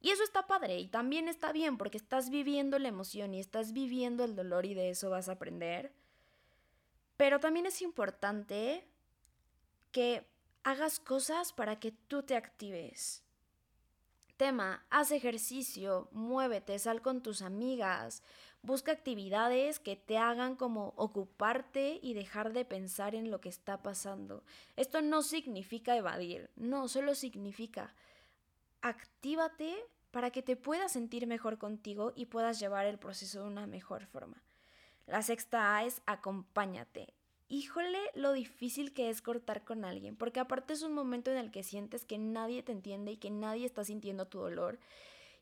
Y 0.00 0.10
eso 0.10 0.22
está 0.22 0.46
padre 0.46 0.78
y 0.78 0.86
también 0.86 1.26
está 1.26 1.50
bien 1.50 1.78
porque 1.78 1.98
estás 1.98 2.30
viviendo 2.30 2.78
la 2.78 2.86
emoción 2.86 3.34
y 3.34 3.40
estás 3.40 3.72
viviendo 3.72 4.22
el 4.22 4.36
dolor 4.36 4.66
y 4.66 4.74
de 4.74 4.90
eso 4.90 5.10
vas 5.10 5.28
a 5.28 5.32
aprender. 5.32 5.92
Pero 7.16 7.40
también 7.40 7.66
es 7.66 7.82
importante 7.82 8.86
que 9.90 10.24
hagas 10.62 11.00
cosas 11.00 11.52
para 11.52 11.80
que 11.80 11.90
tú 11.90 12.22
te 12.22 12.36
actives. 12.36 13.24
Tema, 14.36 14.86
haz 14.90 15.10
ejercicio, 15.10 16.08
muévete, 16.12 16.78
sal 16.78 17.02
con 17.02 17.20
tus 17.20 17.42
amigas, 17.42 18.22
busca 18.64 18.90
actividades 18.92 19.78
que 19.78 19.94
te 19.94 20.18
hagan 20.18 20.56
como 20.56 20.92
ocuparte 20.96 22.00
y 22.02 22.14
dejar 22.14 22.52
de 22.52 22.64
pensar 22.64 23.14
en 23.14 23.30
lo 23.30 23.40
que 23.40 23.48
está 23.48 23.82
pasando. 23.82 24.42
Esto 24.76 25.00
no 25.02 25.22
significa 25.22 25.96
evadir, 25.96 26.50
no, 26.56 26.88
solo 26.88 27.14
significa 27.14 27.94
actívate 28.80 29.74
para 30.10 30.30
que 30.30 30.42
te 30.42 30.56
puedas 30.56 30.92
sentir 30.92 31.26
mejor 31.26 31.58
contigo 31.58 32.12
y 32.16 32.26
puedas 32.26 32.58
llevar 32.58 32.86
el 32.86 32.98
proceso 32.98 33.42
de 33.42 33.46
una 33.46 33.66
mejor 33.66 34.06
forma. 34.06 34.42
La 35.06 35.22
sexta 35.22 35.76
A 35.76 35.84
es 35.84 36.02
acompáñate 36.06 37.14
híjole 37.48 37.98
lo 38.14 38.32
difícil 38.32 38.92
que 38.92 39.10
es 39.10 39.22
cortar 39.22 39.64
con 39.64 39.84
alguien, 39.84 40.16
porque 40.16 40.40
aparte 40.40 40.72
es 40.72 40.82
un 40.82 40.92
momento 40.92 41.30
en 41.30 41.36
el 41.36 41.50
que 41.50 41.62
sientes 41.62 42.04
que 42.04 42.18
nadie 42.18 42.62
te 42.62 42.72
entiende 42.72 43.12
y 43.12 43.16
que 43.16 43.30
nadie 43.30 43.66
está 43.66 43.84
sintiendo 43.84 44.26
tu 44.26 44.38
dolor. 44.38 44.78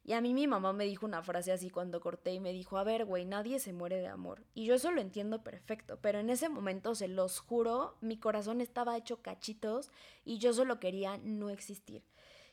Y 0.04 0.14
a 0.14 0.20
mí 0.20 0.34
mi 0.34 0.48
mamá 0.48 0.72
me 0.72 0.84
dijo 0.84 1.06
una 1.06 1.22
frase 1.22 1.52
así 1.52 1.70
cuando 1.70 2.00
corté 2.00 2.32
y 2.32 2.40
me 2.40 2.52
dijo, 2.52 2.76
a 2.76 2.84
ver, 2.84 3.04
güey, 3.04 3.24
nadie 3.24 3.60
se 3.60 3.72
muere 3.72 4.00
de 4.00 4.08
amor. 4.08 4.44
Y 4.52 4.64
yo 4.64 4.74
eso 4.74 4.90
lo 4.90 5.00
entiendo 5.00 5.44
perfecto, 5.44 5.98
pero 6.00 6.18
en 6.18 6.28
ese 6.28 6.48
momento, 6.48 6.94
se 6.94 7.06
los 7.06 7.38
juro, 7.38 7.96
mi 8.00 8.16
corazón 8.18 8.60
estaba 8.60 8.96
hecho 8.96 9.22
cachitos 9.22 9.90
y 10.24 10.38
yo 10.38 10.52
solo 10.52 10.80
quería 10.80 11.18
no 11.18 11.50
existir. 11.50 12.02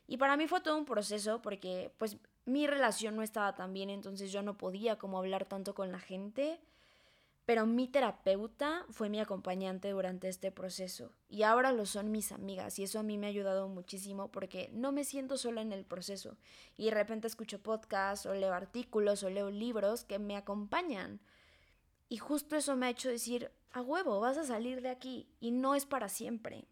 Y 0.05 0.17
para 0.17 0.37
mí 0.37 0.47
fue 0.47 0.61
todo 0.61 0.77
un 0.77 0.85
proceso 0.85 1.41
porque 1.41 1.91
pues 1.97 2.17
mi 2.45 2.67
relación 2.67 3.15
no 3.15 3.23
estaba 3.23 3.55
tan 3.55 3.73
bien, 3.73 3.89
entonces 3.89 4.31
yo 4.31 4.41
no 4.43 4.57
podía 4.57 4.97
como 4.97 5.17
hablar 5.17 5.45
tanto 5.45 5.73
con 5.73 5.91
la 5.91 5.99
gente 5.99 6.59
pero 7.49 7.65
mi 7.65 7.87
terapeuta 7.87 8.85
fue 8.91 9.09
mi 9.09 9.19
acompañante 9.19 9.89
durante 9.89 10.29
este 10.29 10.51
proceso 10.51 11.15
y 11.27 11.41
ahora 11.41 11.71
lo 11.71 11.87
son 11.87 12.11
mis 12.11 12.31
amigas 12.31 12.77
y 12.77 12.83
eso 12.83 12.99
a 12.99 13.03
mí 13.03 13.17
me 13.17 13.25
ha 13.25 13.31
ayudado 13.31 13.67
muchísimo 13.67 14.29
porque 14.29 14.69
no 14.71 14.91
me 14.91 15.03
siento 15.03 15.35
sola 15.35 15.61
en 15.63 15.71
el 15.71 15.83
proceso 15.83 16.37
y 16.77 16.85
de 16.85 16.91
repente 16.91 17.25
escucho 17.25 17.57
podcasts 17.57 18.27
o 18.27 18.35
leo 18.35 18.53
artículos 18.53 19.23
o 19.23 19.31
leo 19.31 19.49
libros 19.49 20.03
que 20.03 20.19
me 20.19 20.37
acompañan 20.37 21.21
y 22.07 22.17
justo 22.17 22.55
eso 22.55 22.75
me 22.75 22.85
ha 22.85 22.91
hecho 22.91 23.09
decir, 23.09 23.51
a 23.71 23.81
huevo, 23.81 24.19
vas 24.19 24.37
a 24.37 24.45
salir 24.45 24.83
de 24.83 24.89
aquí 24.89 25.27
y 25.39 25.49
no 25.49 25.73
es 25.73 25.87
para 25.87 26.07
siempre. 26.07 26.67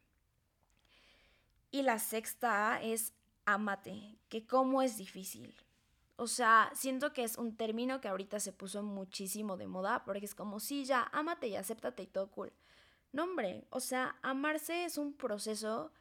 Y 1.71 1.81
la 1.81 1.97
sexta 1.97 2.79
es 2.83 3.13
amate, 3.45 4.19
que 4.29 4.45
cómo 4.45 4.83
es 4.83 4.95
difícil. 4.95 5.55
O 6.17 6.27
sea, 6.27 6.71
siento 6.73 7.13
que 7.13 7.23
es 7.23 7.37
un 7.37 7.55
término 7.55 8.01
que 8.01 8.07
ahorita 8.07 8.39
se 8.39 8.51
puso 8.51 8.81
muchísimo 8.81 9.55
de 9.55 9.67
moda, 9.67 10.03
porque 10.03 10.25
es 10.25 10.33
como, 10.33 10.59
sí, 10.59 10.83
ya, 10.83 11.03
ámate 11.13 11.47
y 11.47 11.55
acéptate 11.55 12.03
y 12.03 12.07
todo 12.07 12.31
cool. 12.31 12.51
No, 13.11 13.23
hombre, 13.23 13.65
o 13.69 13.79
sea, 13.79 14.17
amarse 14.23 14.83
es 14.83 14.97
un 14.97 15.13
proceso 15.13 15.91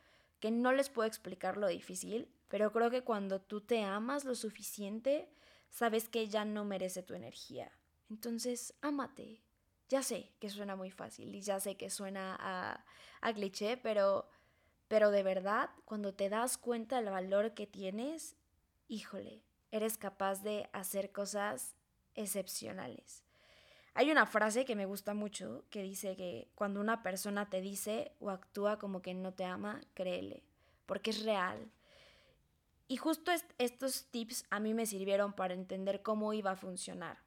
que 0.40 0.50
no 0.50 0.72
les 0.72 0.88
puedo 0.88 1.06
explicar 1.06 1.58
lo 1.58 1.68
difícil, 1.68 2.28
pero 2.48 2.72
creo 2.72 2.90
que 2.90 3.04
cuando 3.04 3.40
tú 3.40 3.60
te 3.60 3.82
amas 3.84 4.24
lo 4.24 4.34
suficiente, 4.34 5.28
sabes 5.70 6.08
que 6.08 6.28
ya 6.28 6.46
no 6.46 6.64
merece 6.64 7.02
tu 7.02 7.14
energía. 7.14 7.70
Entonces, 8.08 8.74
ámate. 8.80 9.42
Ya 9.88 10.02
sé 10.02 10.32
que 10.40 10.50
suena 10.50 10.74
muy 10.74 10.90
fácil 10.90 11.34
y 11.34 11.42
ya 11.42 11.60
sé 11.60 11.76
que 11.76 11.90
suena 11.90 12.36
a, 13.20 13.32
cliché, 13.34 13.76
pero, 13.76 14.28
pero 14.88 15.10
de 15.10 15.22
verdad, 15.22 15.70
cuando 15.84 16.12
te 16.14 16.28
das 16.28 16.58
cuenta 16.58 16.96
del 16.96 17.10
valor 17.10 17.54
que 17.54 17.66
tienes, 17.66 18.36
híjole, 18.88 19.44
eres 19.70 19.96
capaz 19.96 20.42
de 20.42 20.68
hacer 20.72 21.12
cosas 21.12 21.74
excepcionales. 22.14 23.22
Hay 23.94 24.10
una 24.10 24.26
frase 24.26 24.64
que 24.64 24.76
me 24.76 24.84
gusta 24.84 25.14
mucho 25.14 25.64
que 25.70 25.82
dice 25.82 26.16
que 26.16 26.50
cuando 26.54 26.80
una 26.80 27.02
persona 27.02 27.48
te 27.48 27.60
dice 27.60 28.12
o 28.20 28.30
actúa 28.30 28.78
como 28.78 29.00
que 29.00 29.14
no 29.14 29.32
te 29.32 29.44
ama, 29.44 29.80
créele, 29.94 30.42
porque 30.84 31.10
es 31.10 31.24
real. 31.24 31.70
Y 32.88 32.98
justo 32.98 33.32
estos 33.58 34.06
tips 34.10 34.44
a 34.50 34.60
mí 34.60 34.74
me 34.74 34.86
sirvieron 34.86 35.32
para 35.32 35.54
entender 35.54 36.02
cómo 36.02 36.32
iba 36.34 36.52
a 36.52 36.56
funcionar. 36.56 37.25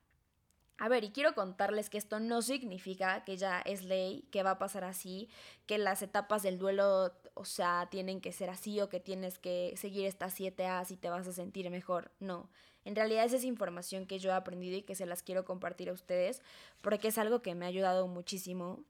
A 0.80 0.88
ver, 0.88 1.04
y 1.04 1.12
quiero 1.12 1.36
contarles 1.36 1.90
que 1.90 1.98
esto 1.98 2.22
no 2.22 2.42
significa 2.42 3.26
que 3.26 3.36
ya 3.36 3.60
es 3.60 3.84
ley, 3.84 4.26
que 4.32 4.44
va 4.44 4.52
a 4.52 4.60
pasar 4.60 4.86
así, 4.86 5.30
que 5.66 5.78
las 5.78 6.02
etapas 6.02 6.42
del 6.42 6.58
duelo, 6.58 7.14
o 7.34 7.44
sea, 7.44 7.90
tienen 7.92 8.22
que 8.22 8.32
ser 8.32 8.50
así 8.50 8.80
o 8.80 8.88
que 8.88 9.02
tienes 9.02 9.40
que 9.40 9.74
seguir 9.76 10.06
estas 10.06 10.34
7 10.34 10.66
A 10.68 10.84
y 10.90 10.96
te 10.96 11.10
vas 11.10 11.28
a 11.28 11.34
sentir 11.34 11.70
mejor. 11.70 12.12
No. 12.22 12.50
En 12.86 12.96
realidad 12.96 13.26
esa 13.26 13.36
es 13.36 13.44
información 13.44 14.06
que 14.06 14.20
yo 14.20 14.30
he 14.30 14.34
aprendido 14.34 14.78
y 14.78 14.84
que 14.84 14.96
se 14.96 15.06
las 15.06 15.22
quiero 15.22 15.44
compartir 15.44 15.90
a 15.90 15.94
ustedes 15.94 16.42
porque 16.82 17.10
es 17.10 17.18
algo 17.18 17.42
que 17.42 17.56
me 17.56 17.66
ha 17.66 17.68
ayudado 17.68 18.08
muchísimo. 18.08 18.86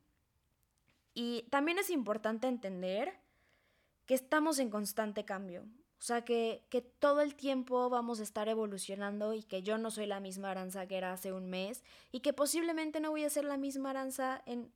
Y 1.15 1.48
también 1.50 1.79
es 1.79 1.89
importante 1.89 2.48
entender 2.48 3.17
que 4.05 4.13
estamos 4.13 4.60
en 4.60 4.69
constante 4.69 5.25
cambio. 5.25 5.65
O 6.00 6.01
sea, 6.01 6.24
que, 6.24 6.63
todo 7.00 7.22
el 7.22 7.36
tiempo 7.36 7.89
vamos 7.89 8.22
a 8.22 8.24
estar 8.24 8.48
evolucionando 8.48 9.34
y 9.34 9.44
que 9.44 9.63
yo 9.63 9.77
no 9.77 9.91
soy 9.91 10.06
la 10.06 10.22
misma 10.22 10.51
Aranza 10.51 10.88
que 10.88 10.98
era 10.98 11.12
hace 11.12 11.34
un 11.34 11.50
mes 11.50 11.84
y 12.13 12.22
que 12.22 12.32
posiblemente 12.32 13.01
no 13.01 13.12
voy 13.12 13.25
a 13.25 13.29
ser 13.29 13.44
la 13.44 13.58
misma 13.58 13.89
Aranza 13.89 14.41
en 14.46 14.72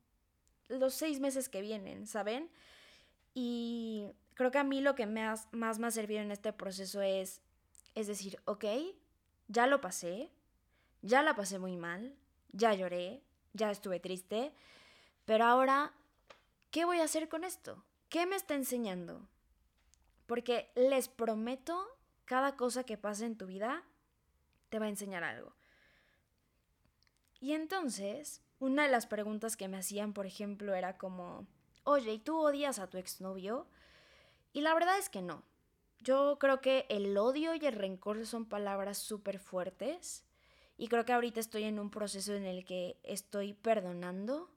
los 0.68 0.92
seis 0.92 1.20
meses 1.20 1.48
que 1.48 1.62
vienen, 1.62 2.06
¿saben? 2.06 2.50
Y 3.32 4.06
creo 4.34 4.50
que 4.50 4.58
a 4.58 4.64
mí 4.64 4.82
lo 4.82 4.94
que 4.94 5.06
más, 5.06 5.48
más 5.50 5.78
me 5.78 5.86
ha 5.86 5.90
servido 5.90 6.20
en 6.20 6.30
este 6.30 6.52
proceso 6.52 7.00
es, 7.00 7.40
es 7.94 8.06
decir, 8.06 8.38
ok, 8.44 8.64
ya 9.48 9.66
lo 9.66 9.80
pasé, 9.80 10.30
ya 11.00 11.22
la 11.22 11.34
pasé 11.34 11.58
muy 11.58 11.76
mal, 11.76 12.14
ya 12.52 12.74
lloré, 12.74 13.22
ya 13.54 13.70
estuve 13.70 13.98
triste, 13.98 14.52
pero 15.24 15.44
ahora, 15.44 15.94
¿qué 16.70 16.84
voy 16.84 16.98
a 16.98 17.04
hacer 17.04 17.30
con 17.30 17.44
esto? 17.44 17.82
¿Qué 18.10 18.26
me 18.26 18.36
está 18.36 18.54
enseñando? 18.54 19.26
Porque 20.26 20.72
les 20.74 21.08
prometo, 21.08 21.86
cada 22.24 22.56
cosa 22.56 22.84
que 22.84 22.96
pase 22.96 23.26
en 23.26 23.36
tu 23.36 23.46
vida 23.46 23.84
te 24.68 24.78
va 24.78 24.86
a 24.86 24.90
enseñar 24.90 25.24
algo. 25.24 25.54
Y 27.40 27.52
entonces, 27.52 28.42
una 28.58 28.84
de 28.84 28.88
las 28.88 29.06
preguntas 29.06 29.56
que 29.56 29.68
me 29.68 29.76
hacían, 29.76 30.14
por 30.14 30.26
ejemplo, 30.26 30.74
era 30.74 30.96
como, 30.96 31.46
oye, 31.84 32.14
¿y 32.14 32.18
tú 32.18 32.38
odias 32.38 32.78
a 32.78 32.88
tu 32.88 32.96
exnovio? 32.96 33.68
Y 34.52 34.62
la 34.62 34.72
verdad 34.72 34.98
es 34.98 35.10
que 35.10 35.20
no. 35.20 35.42
Yo 36.00 36.38
creo 36.38 36.60
que 36.60 36.86
el 36.88 37.16
odio 37.16 37.54
y 37.54 37.64
el 37.66 37.74
rencor 37.74 38.24
son 38.26 38.46
palabras 38.46 38.98
súper 38.98 39.38
fuertes. 39.38 40.24
Y 40.76 40.88
creo 40.88 41.04
que 41.04 41.12
ahorita 41.12 41.40
estoy 41.40 41.64
en 41.64 41.78
un 41.78 41.90
proceso 41.90 42.34
en 42.34 42.44
el 42.44 42.64
que 42.64 42.98
estoy 43.02 43.52
perdonando 43.52 44.50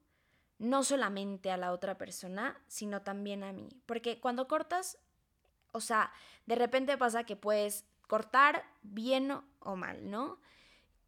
no 0.60 0.84
solamente 0.84 1.52
a 1.52 1.58
la 1.58 1.72
otra 1.72 1.98
persona, 1.98 2.60
sino 2.68 3.02
también 3.02 3.44
a 3.44 3.54
mí. 3.54 3.70
Porque 3.86 4.20
cuando 4.20 4.48
cortas 4.48 4.98
o 5.78 5.82
sea, 5.82 6.12
de 6.46 6.56
repente 6.56 6.98
pasa 6.98 7.24
que 7.24 7.36
puedes 7.36 7.86
cortar 8.08 8.64
bien 8.84 9.32
o 9.60 9.76
mal, 9.76 10.10
¿no? 10.10 10.40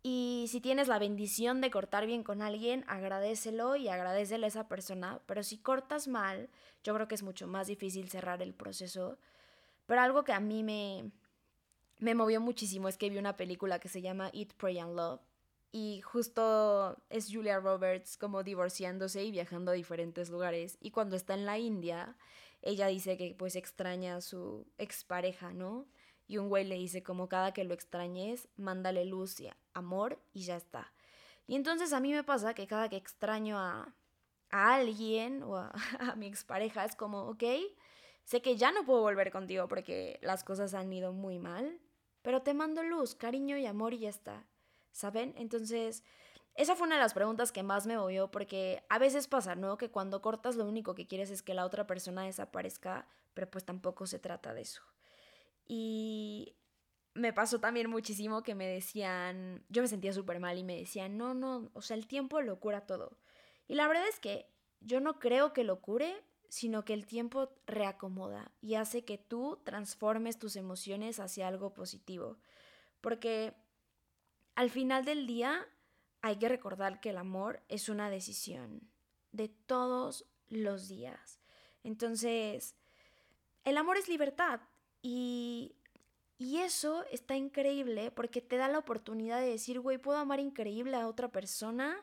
Y 0.01 0.45
si 0.49 0.61
tienes 0.61 0.87
la 0.87 0.99
bendición 0.99 1.59
de 1.59 1.71
cortar 1.71 2.05
bien 2.05 2.23
con 2.23 2.41
alguien, 2.41 2.85
agradecelo 2.87 3.75
y 3.75 3.89
agradecele 3.89 4.45
a 4.45 4.47
esa 4.47 4.67
persona. 4.69 5.19
Pero 5.25 5.43
si 5.43 5.57
cortas 5.57 6.07
mal, 6.07 6.49
yo 6.83 6.93
creo 6.93 7.07
que 7.07 7.15
es 7.15 7.23
mucho 7.23 7.47
más 7.47 7.67
difícil 7.67 8.09
cerrar 8.09 8.41
el 8.41 8.53
proceso. 8.53 9.17
Pero 9.85 10.01
algo 10.01 10.23
que 10.23 10.31
a 10.31 10.39
mí 10.39 10.63
me, 10.63 11.11
me 11.97 12.15
movió 12.15 12.39
muchísimo 12.39 12.87
es 12.87 12.97
que 12.97 13.09
vi 13.09 13.17
una 13.17 13.35
película 13.35 13.79
que 13.79 13.89
se 13.89 14.01
llama 14.01 14.29
Eat, 14.33 14.53
Pray 14.53 14.79
and 14.79 14.95
Love. 14.95 15.21
Y 15.71 16.01
justo 16.01 16.97
es 17.09 17.29
Julia 17.31 17.59
Roberts 17.59 18.17
como 18.17 18.43
divorciándose 18.43 19.23
y 19.23 19.31
viajando 19.31 19.71
a 19.71 19.75
diferentes 19.75 20.29
lugares. 20.29 20.77
Y 20.79 20.91
cuando 20.91 21.15
está 21.15 21.33
en 21.33 21.45
la 21.45 21.59
India, 21.59 22.15
ella 22.61 22.87
dice 22.87 23.17
que 23.17 23.35
pues 23.37 23.55
extraña 23.55 24.17
a 24.17 24.21
su 24.21 24.67
expareja, 24.77 25.53
¿no? 25.53 25.87
Y 26.27 26.37
un 26.37 26.49
güey 26.49 26.65
le 26.65 26.75
dice 26.75 27.01
como 27.01 27.27
cada 27.27 27.53
que 27.53 27.63
lo 27.63 27.73
extrañes, 27.73 28.49
mándale 28.55 29.05
luz 29.05 29.39
y 29.39 29.49
amor 29.73 30.21
y 30.33 30.43
ya 30.43 30.57
está. 30.57 30.93
Y 31.47 31.55
entonces 31.55 31.93
a 31.93 31.99
mí 31.99 32.11
me 32.13 32.23
pasa 32.23 32.53
que 32.53 32.67
cada 32.67 32.89
que 32.89 32.97
extraño 32.97 33.57
a, 33.57 33.95
a 34.51 34.75
alguien 34.75 35.41
o 35.43 35.57
a, 35.57 35.73
a 35.99 36.15
mi 36.15 36.27
expareja 36.27 36.85
es 36.85 36.95
como, 36.95 37.21
ok, 37.29 37.43
sé 38.23 38.41
que 38.41 38.57
ya 38.57 38.71
no 38.71 38.85
puedo 38.85 39.01
volver 39.01 39.31
contigo 39.31 39.67
porque 39.67 40.19
las 40.21 40.43
cosas 40.43 40.73
han 40.73 40.93
ido 40.93 41.13
muy 41.13 41.39
mal, 41.39 41.79
pero 42.21 42.41
te 42.41 42.53
mando 42.53 42.83
luz, 42.83 43.15
cariño 43.15 43.57
y 43.57 43.65
amor 43.65 43.93
y 43.93 43.99
ya 43.99 44.09
está. 44.09 44.45
¿Saben? 44.91 45.33
Entonces, 45.37 46.03
esa 46.59 46.75
fue 46.75 46.87
una 46.87 46.97
de 46.97 47.01
las 47.01 47.13
preguntas 47.13 47.53
que 47.53 47.63
más 47.63 47.87
me 47.87 47.95
movió 47.95 48.29
porque 48.29 48.83
a 48.89 48.99
veces 48.99 49.29
pasa, 49.29 49.55
¿no? 49.55 49.77
Que 49.77 49.89
cuando 49.89 50.21
cortas 50.21 50.57
lo 50.57 50.65
único 50.65 50.93
que 50.93 51.07
quieres 51.07 51.31
es 51.31 51.41
que 51.41 51.53
la 51.53 51.65
otra 51.65 51.87
persona 51.87 52.23
desaparezca, 52.23 53.07
pero 53.33 53.49
pues 53.49 53.63
tampoco 53.63 54.05
se 54.07 54.19
trata 54.19 54.53
de 54.53 54.63
eso. 54.63 54.81
Y 55.65 56.57
me 57.13 57.31
pasó 57.31 57.61
también 57.61 57.89
muchísimo 57.89 58.43
que 58.43 58.55
me 58.55 58.67
decían, 58.67 59.63
yo 59.69 59.81
me 59.81 59.87
sentía 59.87 60.11
súper 60.11 60.41
mal 60.41 60.57
y 60.57 60.65
me 60.65 60.75
decían, 60.75 61.17
no, 61.17 61.33
no, 61.33 61.71
o 61.73 61.81
sea, 61.81 61.95
el 61.95 62.07
tiempo 62.07 62.41
lo 62.41 62.59
cura 62.59 62.85
todo. 62.85 63.17
Y 63.69 63.75
la 63.75 63.87
verdad 63.87 64.09
es 64.09 64.19
que 64.19 64.45
yo 64.81 64.99
no 64.99 65.17
creo 65.17 65.53
que 65.53 65.63
lo 65.63 65.79
cure, 65.79 66.13
sino 66.49 66.83
que 66.83 66.93
el 66.93 67.05
tiempo 67.05 67.53
reacomoda 67.67 68.51
y 68.59 68.75
hace 68.75 69.05
que 69.05 69.17
tú 69.17 69.61
transformes 69.63 70.37
tus 70.37 70.57
emociones 70.57 71.21
hacia 71.21 71.47
algo 71.47 71.73
positivo. 71.73 72.37
Porque 72.99 73.53
al 74.55 74.69
final 74.69 75.05
del 75.05 75.25
día 75.25 75.65
hay 76.21 76.37
que 76.37 76.49
recordar 76.49 76.99
que 76.99 77.11
el 77.11 77.17
amor 77.17 77.61
es 77.69 77.89
una 77.89 78.09
decisión 78.09 78.81
de 79.31 79.47
todos 79.49 80.25
los 80.49 80.87
días. 80.87 81.39
Entonces, 81.83 82.75
el 83.63 83.77
amor 83.77 83.97
es 83.97 84.09
libertad 84.09 84.61
y, 85.01 85.75
y 86.37 86.59
eso 86.59 87.05
está 87.11 87.35
increíble 87.35 88.11
porque 88.11 88.41
te 88.41 88.57
da 88.57 88.67
la 88.67 88.79
oportunidad 88.79 89.39
de 89.39 89.49
decir, 89.49 89.79
güey, 89.79 89.97
puedo 89.97 90.17
amar 90.17 90.39
increíble 90.39 90.95
a 90.97 91.07
otra 91.07 91.29
persona. 91.29 91.97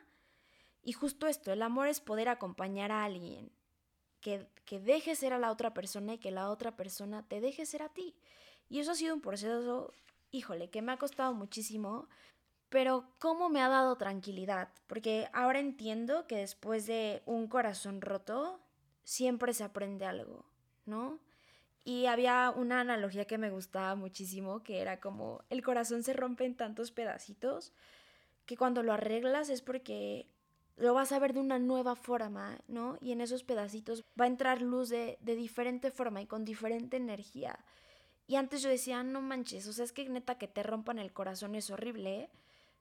Y 0.83 0.93
justo 0.93 1.27
esto, 1.27 1.51
el 1.51 1.61
amor 1.61 1.87
es 1.87 1.99
poder 1.99 2.29
acompañar 2.29 2.91
a 2.91 3.03
alguien, 3.03 3.51
que, 4.21 4.47
que 4.65 4.79
deje 4.79 5.15
ser 5.15 5.33
a 5.33 5.39
la 5.39 5.51
otra 5.51 5.73
persona 5.73 6.13
y 6.13 6.17
que 6.17 6.31
la 6.31 6.49
otra 6.49 6.75
persona 6.75 7.27
te 7.27 7.41
deje 7.41 7.65
ser 7.65 7.81
a 7.83 7.89
ti. 7.89 8.15
Y 8.69 8.79
eso 8.79 8.91
ha 8.91 8.95
sido 8.95 9.13
un 9.13 9.21
proceso, 9.21 9.93
híjole, 10.31 10.69
que 10.69 10.81
me 10.81 10.91
ha 10.91 10.97
costado 10.97 11.33
muchísimo, 11.33 12.07
pero 12.69 13.09
cómo 13.19 13.49
me 13.49 13.61
ha 13.61 13.69
dado 13.69 13.95
tranquilidad, 13.95 14.69
porque 14.87 15.29
ahora 15.33 15.59
entiendo 15.59 16.27
que 16.27 16.37
después 16.37 16.85
de 16.85 17.21
un 17.25 17.47
corazón 17.47 18.01
roto, 18.01 18.59
siempre 19.03 19.53
se 19.53 19.63
aprende 19.63 20.05
algo, 20.05 20.45
¿no? 20.85 21.19
Y 21.85 22.07
había 22.07 22.51
una 22.53 22.81
analogía 22.81 23.25
que 23.25 23.37
me 23.37 23.49
gustaba 23.49 23.95
muchísimo, 23.95 24.61
que 24.63 24.81
era 24.81 24.99
como 24.99 25.45
el 25.49 25.63
corazón 25.63 26.03
se 26.03 26.11
rompe 26.11 26.43
en 26.43 26.57
tantos 26.57 26.91
pedacitos, 26.91 27.71
que 28.45 28.57
cuando 28.57 28.83
lo 28.83 28.91
arreglas 28.91 29.49
es 29.49 29.61
porque 29.61 30.27
lo 30.75 30.93
vas 30.93 31.13
a 31.13 31.19
ver 31.19 31.33
de 31.33 31.39
una 31.39 31.59
nueva 31.59 31.95
forma, 31.95 32.59
¿no? 32.67 32.97
Y 32.99 33.13
en 33.13 33.21
esos 33.21 33.43
pedacitos 33.43 34.03
va 34.19 34.25
a 34.25 34.27
entrar 34.27 34.61
luz 34.61 34.89
de, 34.89 35.17
de 35.21 35.35
diferente 35.35 35.89
forma 35.89 36.21
y 36.21 36.27
con 36.27 36.43
diferente 36.43 36.97
energía. 36.97 37.57
Y 38.27 38.35
antes 38.35 38.61
yo 38.61 38.69
decía, 38.69 39.03
no 39.03 39.21
manches, 39.21 39.67
o 39.67 39.73
sea, 39.73 39.85
es 39.85 39.93
que 39.93 40.07
neta 40.09 40.37
que 40.37 40.49
te 40.49 40.63
rompan 40.63 40.99
el 40.99 41.13
corazón 41.13 41.55
es 41.55 41.69
horrible. 41.71 42.29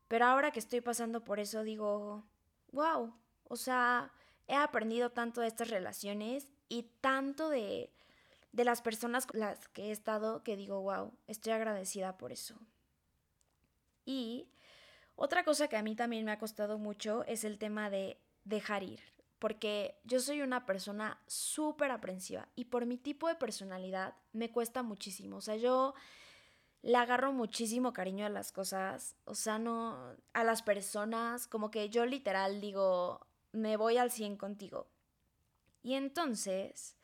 Pero 0.08 0.26
ahora 0.26 0.50
que 0.50 0.60
estoy 0.60 0.80
pasando 0.80 1.24
por 1.24 1.40
eso 1.40 1.62
digo, 1.62 2.24
wow, 2.72 3.12
o 3.44 3.56
sea, 3.56 4.12
he 4.46 4.54
aprendido 4.54 5.10
tanto 5.10 5.40
de 5.40 5.48
estas 5.48 5.68
relaciones 5.68 6.48
y 6.68 6.84
tanto 7.00 7.48
de, 7.48 7.92
de 8.52 8.64
las 8.64 8.82
personas 8.82 9.26
con 9.26 9.40
las 9.40 9.68
que 9.68 9.86
he 9.86 9.90
estado 9.90 10.42
que 10.42 10.56
digo, 10.56 10.80
wow, 10.80 11.12
estoy 11.26 11.52
agradecida 11.52 12.16
por 12.16 12.32
eso. 12.32 12.56
Y 14.04 14.48
otra 15.16 15.44
cosa 15.44 15.68
que 15.68 15.76
a 15.76 15.82
mí 15.82 15.96
también 15.96 16.24
me 16.24 16.32
ha 16.32 16.38
costado 16.38 16.78
mucho 16.78 17.24
es 17.24 17.44
el 17.44 17.58
tema 17.58 17.90
de 17.90 18.20
dejar 18.44 18.82
ir, 18.82 19.00
porque 19.38 19.98
yo 20.04 20.20
soy 20.20 20.42
una 20.42 20.66
persona 20.66 21.20
súper 21.26 21.90
aprensiva 21.90 22.48
y 22.54 22.66
por 22.66 22.86
mi 22.86 22.96
tipo 22.96 23.26
de 23.26 23.34
personalidad 23.34 24.14
me 24.32 24.52
cuesta 24.52 24.82
muchísimo. 24.82 25.38
O 25.38 25.40
sea, 25.40 25.56
yo 25.56 25.94
le 26.86 26.98
agarro 26.98 27.32
muchísimo 27.32 27.92
cariño 27.92 28.26
a 28.26 28.28
las 28.28 28.52
cosas, 28.52 29.16
o 29.24 29.34
sea, 29.34 29.58
no 29.58 30.14
a 30.32 30.44
las 30.44 30.62
personas, 30.62 31.48
como 31.48 31.68
que 31.68 31.90
yo 31.90 32.06
literal 32.06 32.60
digo, 32.60 33.26
me 33.50 33.76
voy 33.76 33.96
al 33.96 34.12
100 34.12 34.36
contigo. 34.36 34.86
Y 35.82 35.94
entonces, 35.94 36.96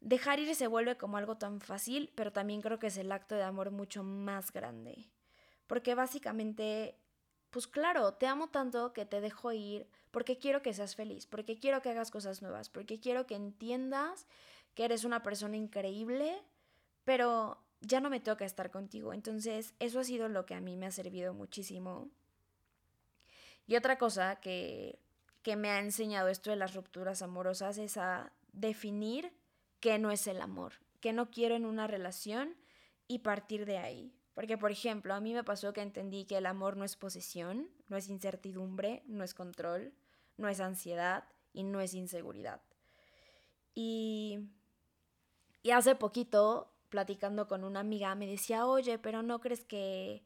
dejar 0.00 0.40
ir 0.40 0.54
se 0.54 0.66
vuelve 0.66 0.98
como 0.98 1.16
algo 1.16 1.38
tan 1.38 1.62
fácil, 1.62 2.12
pero 2.14 2.34
también 2.34 2.60
creo 2.60 2.78
que 2.78 2.88
es 2.88 2.98
el 2.98 3.10
acto 3.10 3.34
de 3.34 3.44
amor 3.44 3.70
mucho 3.70 4.04
más 4.04 4.52
grande. 4.52 5.08
Porque 5.66 5.94
básicamente, 5.94 6.98
pues 7.48 7.66
claro, 7.66 8.12
te 8.12 8.26
amo 8.26 8.50
tanto 8.50 8.92
que 8.92 9.06
te 9.06 9.22
dejo 9.22 9.52
ir 9.52 9.88
porque 10.10 10.36
quiero 10.36 10.60
que 10.60 10.74
seas 10.74 10.96
feliz, 10.96 11.26
porque 11.26 11.58
quiero 11.58 11.80
que 11.80 11.88
hagas 11.88 12.10
cosas 12.10 12.42
nuevas, 12.42 12.68
porque 12.68 13.00
quiero 13.00 13.26
que 13.26 13.36
entiendas 13.36 14.26
que 14.74 14.84
eres 14.84 15.02
una 15.02 15.22
persona 15.22 15.56
increíble, 15.56 16.44
pero 17.04 17.63
ya 17.86 18.00
no 18.00 18.10
me 18.10 18.20
toca 18.20 18.44
estar 18.44 18.70
contigo. 18.70 19.12
Entonces, 19.12 19.74
eso 19.78 20.00
ha 20.00 20.04
sido 20.04 20.28
lo 20.28 20.46
que 20.46 20.54
a 20.54 20.60
mí 20.60 20.76
me 20.76 20.86
ha 20.86 20.90
servido 20.90 21.34
muchísimo. 21.34 22.08
Y 23.66 23.76
otra 23.76 23.98
cosa 23.98 24.36
que, 24.36 24.98
que 25.42 25.56
me 25.56 25.70
ha 25.70 25.80
enseñado 25.80 26.28
esto 26.28 26.50
de 26.50 26.56
las 26.56 26.74
rupturas 26.74 27.22
amorosas 27.22 27.78
es 27.78 27.96
a 27.96 28.32
definir 28.52 29.32
qué 29.80 29.98
no 29.98 30.10
es 30.10 30.26
el 30.26 30.40
amor, 30.40 30.72
qué 31.00 31.12
no 31.12 31.30
quiero 31.30 31.54
en 31.54 31.66
una 31.66 31.86
relación 31.86 32.56
y 33.08 33.20
partir 33.20 33.66
de 33.66 33.78
ahí. 33.78 34.14
Porque, 34.34 34.58
por 34.58 34.72
ejemplo, 34.72 35.14
a 35.14 35.20
mí 35.20 35.32
me 35.32 35.44
pasó 35.44 35.72
que 35.72 35.80
entendí 35.80 36.24
que 36.24 36.36
el 36.36 36.46
amor 36.46 36.76
no 36.76 36.84
es 36.84 36.96
posesión, 36.96 37.68
no 37.88 37.96
es 37.96 38.08
incertidumbre, 38.08 39.02
no 39.06 39.22
es 39.22 39.32
control, 39.32 39.92
no 40.36 40.48
es 40.48 40.60
ansiedad 40.60 41.24
y 41.52 41.62
no 41.62 41.80
es 41.80 41.94
inseguridad. 41.94 42.60
Y, 43.74 44.40
y 45.62 45.70
hace 45.70 45.94
poquito 45.94 46.73
platicando 46.94 47.48
con 47.48 47.64
una 47.64 47.80
amiga, 47.80 48.14
me 48.14 48.24
decía, 48.24 48.68
oye, 48.68 49.00
pero 49.00 49.24
no 49.24 49.40
crees 49.40 49.64
que, 49.64 50.22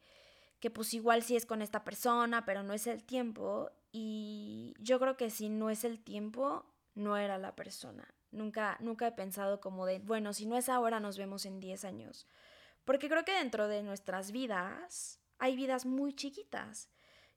que 0.59 0.69
pues 0.69 0.93
igual 0.93 1.23
si 1.23 1.35
es 1.35 1.47
con 1.47 1.63
esta 1.63 1.83
persona, 1.83 2.45
pero 2.45 2.61
no 2.61 2.73
es 2.73 2.85
el 2.85 3.03
tiempo. 3.03 3.71
Y 3.91 4.75
yo 4.77 4.99
creo 4.99 5.17
que 5.17 5.31
si 5.31 5.49
no 5.49 5.71
es 5.71 5.83
el 5.83 5.99
tiempo, 5.99 6.67
no 6.93 7.17
era 7.17 7.39
la 7.39 7.55
persona. 7.55 8.13
Nunca, 8.29 8.77
nunca 8.81 9.07
he 9.07 9.11
pensado 9.13 9.59
como 9.59 9.87
de, 9.87 9.97
bueno, 9.97 10.31
si 10.31 10.45
no 10.45 10.57
es 10.57 10.69
ahora, 10.69 10.99
nos 10.99 11.17
vemos 11.17 11.47
en 11.47 11.59
10 11.59 11.85
años. 11.85 12.27
Porque 12.85 13.09
creo 13.09 13.25
que 13.25 13.33
dentro 13.33 13.67
de 13.67 13.81
nuestras 13.81 14.31
vidas 14.31 15.19
hay 15.39 15.55
vidas 15.55 15.87
muy 15.87 16.13
chiquitas. 16.13 16.91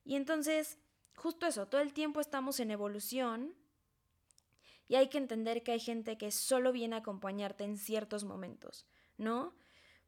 Y 0.04 0.16
entonces, 0.16 0.78
justo 1.16 1.46
eso, 1.46 1.68
todo 1.68 1.80
el 1.80 1.94
tiempo 1.94 2.20
estamos 2.20 2.60
en 2.60 2.70
evolución 2.70 3.54
y 4.88 4.96
hay 4.96 5.08
que 5.08 5.16
entender 5.16 5.62
que 5.62 5.72
hay 5.72 5.80
gente 5.80 6.18
que 6.18 6.30
solo 6.30 6.70
viene 6.70 6.96
a 6.96 6.98
acompañarte 6.98 7.64
en 7.64 7.78
ciertos 7.78 8.24
momentos. 8.24 8.84
¿No? 9.18 9.54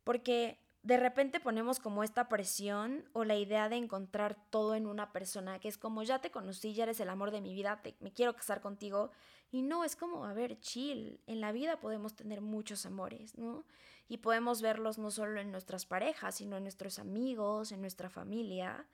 Porque 0.04 0.58
de 0.84 0.98
repente 0.98 1.40
ponemos 1.40 1.80
como 1.80 2.04
esta 2.04 2.28
presión 2.28 3.08
o 3.14 3.24
la 3.24 3.36
idea 3.36 3.70
de 3.70 3.76
encontrar 3.76 4.36
todo 4.50 4.74
en 4.74 4.86
una 4.86 5.12
persona, 5.12 5.58
que 5.58 5.68
es 5.68 5.78
como 5.78 6.02
ya 6.02 6.20
te 6.20 6.30
conocí, 6.30 6.74
ya 6.74 6.82
eres 6.82 7.00
el 7.00 7.08
amor 7.08 7.30
de 7.30 7.40
mi 7.40 7.54
vida, 7.54 7.80
me 8.00 8.12
quiero 8.12 8.36
casar 8.36 8.60
contigo. 8.60 9.10
Y 9.50 9.62
no, 9.62 9.84
es 9.84 9.96
como, 9.96 10.26
a 10.26 10.34
ver, 10.34 10.60
chill, 10.60 11.20
en 11.26 11.40
la 11.40 11.52
vida 11.52 11.80
podemos 11.80 12.14
tener 12.14 12.42
muchos 12.42 12.84
amores, 12.84 13.38
¿no? 13.38 13.64
Y 14.08 14.18
podemos 14.18 14.60
verlos 14.60 14.98
no 14.98 15.10
solo 15.10 15.40
en 15.40 15.50
nuestras 15.50 15.86
parejas, 15.86 16.34
sino 16.34 16.58
en 16.58 16.64
nuestros 16.64 16.98
amigos, 16.98 17.72
en 17.72 17.80
nuestra 17.80 18.10
familia. 18.10 18.86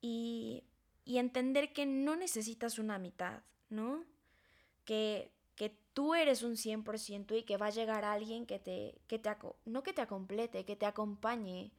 Y, 0.00 0.64
y 1.04 1.18
entender 1.18 1.74
que 1.74 1.84
no 1.84 2.16
necesitas 2.16 2.78
una 2.78 2.98
mitad, 2.98 3.42
¿no? 3.68 4.04
Que 4.86 5.30
que 5.60 5.76
tú 5.92 6.14
eres 6.14 6.42
un 6.42 6.56
100% 6.56 7.36
y 7.36 7.42
que 7.42 7.58
va 7.58 7.66
a 7.66 7.70
llegar 7.70 8.06
alguien 8.06 8.46
que 8.46 8.58
te, 8.58 8.98
que 9.08 9.18
te, 9.18 9.28
no 9.66 9.82
que 9.82 9.92
te 9.92 10.00
acomplete, 10.00 10.64
que 10.64 10.74
te 10.74 10.86
acompañe, 10.86 11.70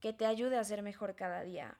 que 0.00 0.12
te 0.12 0.26
ayude 0.26 0.56
a 0.58 0.64
ser 0.64 0.82
mejor 0.82 1.14
cada 1.14 1.44
día. 1.44 1.78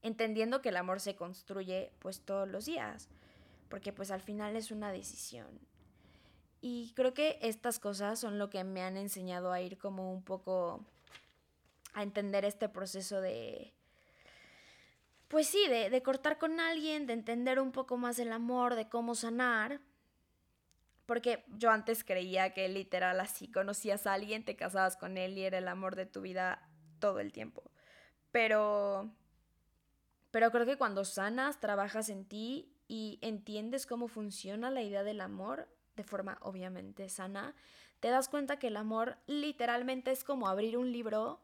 Entendiendo 0.00 0.62
que 0.62 0.68
el 0.68 0.76
amor 0.76 1.00
se 1.00 1.16
construye 1.16 1.90
pues 1.98 2.20
todos 2.20 2.46
los 2.46 2.66
días, 2.66 3.08
porque 3.68 3.92
pues 3.92 4.12
al 4.12 4.20
final 4.20 4.54
es 4.54 4.70
una 4.70 4.92
decisión. 4.92 5.58
Y 6.60 6.92
creo 6.94 7.14
que 7.14 7.40
estas 7.42 7.80
cosas 7.80 8.20
son 8.20 8.38
lo 8.38 8.48
que 8.48 8.62
me 8.62 8.82
han 8.82 8.96
enseñado 8.96 9.50
a 9.50 9.60
ir 9.60 9.76
como 9.76 10.12
un 10.12 10.22
poco 10.22 10.86
a 11.94 12.04
entender 12.04 12.44
este 12.44 12.68
proceso 12.68 13.20
de, 13.20 13.74
pues 15.26 15.48
sí, 15.48 15.66
de, 15.66 15.90
de, 15.90 16.02
cortar 16.04 16.38
con 16.38 16.60
alguien, 16.60 17.08
de 17.08 17.14
entender 17.14 17.58
un 17.58 17.72
poco 17.72 17.96
más 17.96 18.20
el 18.20 18.30
amor, 18.30 18.76
de 18.76 18.88
cómo 18.88 19.16
sanar, 19.16 19.80
porque 21.08 21.42
yo 21.56 21.70
antes 21.70 22.04
creía 22.04 22.52
que 22.52 22.68
literal 22.68 23.18
así 23.18 23.50
conocías 23.50 24.06
a 24.06 24.12
alguien, 24.12 24.44
te 24.44 24.56
casabas 24.56 24.98
con 24.98 25.16
él 25.16 25.38
y 25.38 25.44
era 25.44 25.56
el 25.56 25.66
amor 25.66 25.96
de 25.96 26.04
tu 26.04 26.20
vida 26.20 26.68
todo 26.98 27.18
el 27.20 27.32
tiempo. 27.32 27.62
Pero 28.30 29.10
pero 30.30 30.50
creo 30.50 30.66
que 30.66 30.76
cuando 30.76 31.06
sanas, 31.06 31.60
trabajas 31.60 32.10
en 32.10 32.26
ti 32.26 32.76
y 32.88 33.18
entiendes 33.22 33.86
cómo 33.86 34.06
funciona 34.06 34.70
la 34.70 34.82
idea 34.82 35.02
del 35.02 35.22
amor 35.22 35.66
de 35.96 36.04
forma 36.04 36.36
obviamente 36.42 37.08
sana, 37.08 37.54
te 38.00 38.08
das 38.08 38.28
cuenta 38.28 38.58
que 38.58 38.66
el 38.66 38.76
amor 38.76 39.16
literalmente 39.26 40.10
es 40.10 40.24
como 40.24 40.46
abrir 40.46 40.76
un 40.76 40.92
libro 40.92 41.40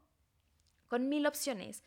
con 0.88 1.08
mil 1.08 1.26
opciones. 1.26 1.82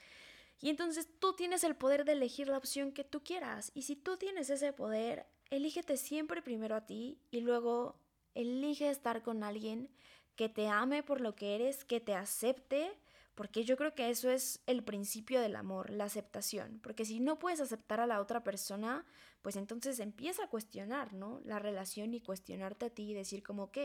Y 0.60 0.72
entonces 0.72 1.08
tú 1.20 1.36
tienes 1.36 1.64
el 1.64 1.76
poder 1.76 2.06
de 2.06 2.14
elegir 2.14 2.48
la 2.48 2.58
opción 2.58 2.92
que 2.92 3.04
tú 3.04 3.24
quieras. 3.24 3.72
Y 3.76 3.84
si 3.84 3.96
tú 3.96 4.18
tienes 4.18 4.50
ese 4.50 4.74
poder, 4.74 5.28
elígete 5.50 5.98
siempre 5.98 6.42
primero 6.42 6.76
a 6.76 6.86
ti 6.86 7.20
y 7.32 7.42
luego 7.42 8.00
elige 8.36 8.90
estar 8.90 9.24
con 9.24 9.44
alguien 9.44 9.90
que 10.36 10.50
te 10.50 10.68
ame 10.68 11.04
por 11.04 11.22
lo 11.22 11.36
que 11.36 11.56
eres, 11.56 11.84
que 11.84 12.00
te 12.00 12.14
acepte, 12.14 12.92
porque 13.34 13.64
yo 13.64 13.78
creo 13.78 13.94
que 13.94 14.10
eso 14.10 14.30
es 14.30 14.62
el 14.68 14.84
principio 14.84 15.42
del 15.42 15.56
amor, 15.56 15.90
la 15.90 16.06
aceptación. 16.06 16.80
Porque 16.82 17.06
si 17.06 17.20
no 17.20 17.40
puedes 17.40 17.60
aceptar 17.60 18.00
a 18.00 18.08
la 18.08 18.22
otra 18.22 18.44
persona, 18.44 19.06
pues 19.42 19.56
entonces 19.56 20.00
empieza 20.00 20.44
a 20.44 20.50
cuestionar, 20.50 21.14
¿no? 21.14 21.42
La 21.44 21.60
relación 21.60 22.14
y 22.14 22.22
cuestionarte 22.22 22.86
a 22.86 22.90
ti 22.90 23.12
y 23.12 23.14
decir 23.14 23.44
como, 23.44 23.64
ok, 23.64 23.78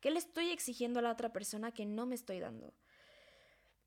¿qué 0.00 0.10
le 0.10 0.18
estoy 0.18 0.50
exigiendo 0.50 1.00
a 1.00 1.02
la 1.02 1.12
otra 1.12 1.32
persona 1.32 1.72
que 1.72 1.86
no 1.86 2.06
me 2.06 2.14
estoy 2.14 2.40
dando? 2.40 2.72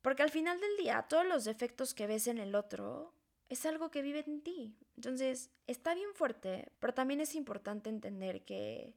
Porque 0.02 0.24
al 0.24 0.32
final 0.32 0.60
del 0.60 0.78
día, 0.78 1.06
todos 1.10 1.26
los 1.26 1.44
defectos 1.44 1.94
que 1.94 2.08
ves 2.08 2.28
en 2.28 2.38
el 2.38 2.56
otro 2.56 3.14
es 3.50 3.66
algo 3.66 3.92
que 3.92 4.02
vive 4.02 4.24
en 4.26 4.42
ti. 4.42 4.76
Entonces, 4.96 5.50
está 5.68 5.94
bien 5.96 6.10
fuerte, 6.14 6.72
pero 6.80 6.94
también 6.94 7.20
es 7.20 7.36
importante 7.36 7.90
entender 7.90 8.46
que, 8.46 8.94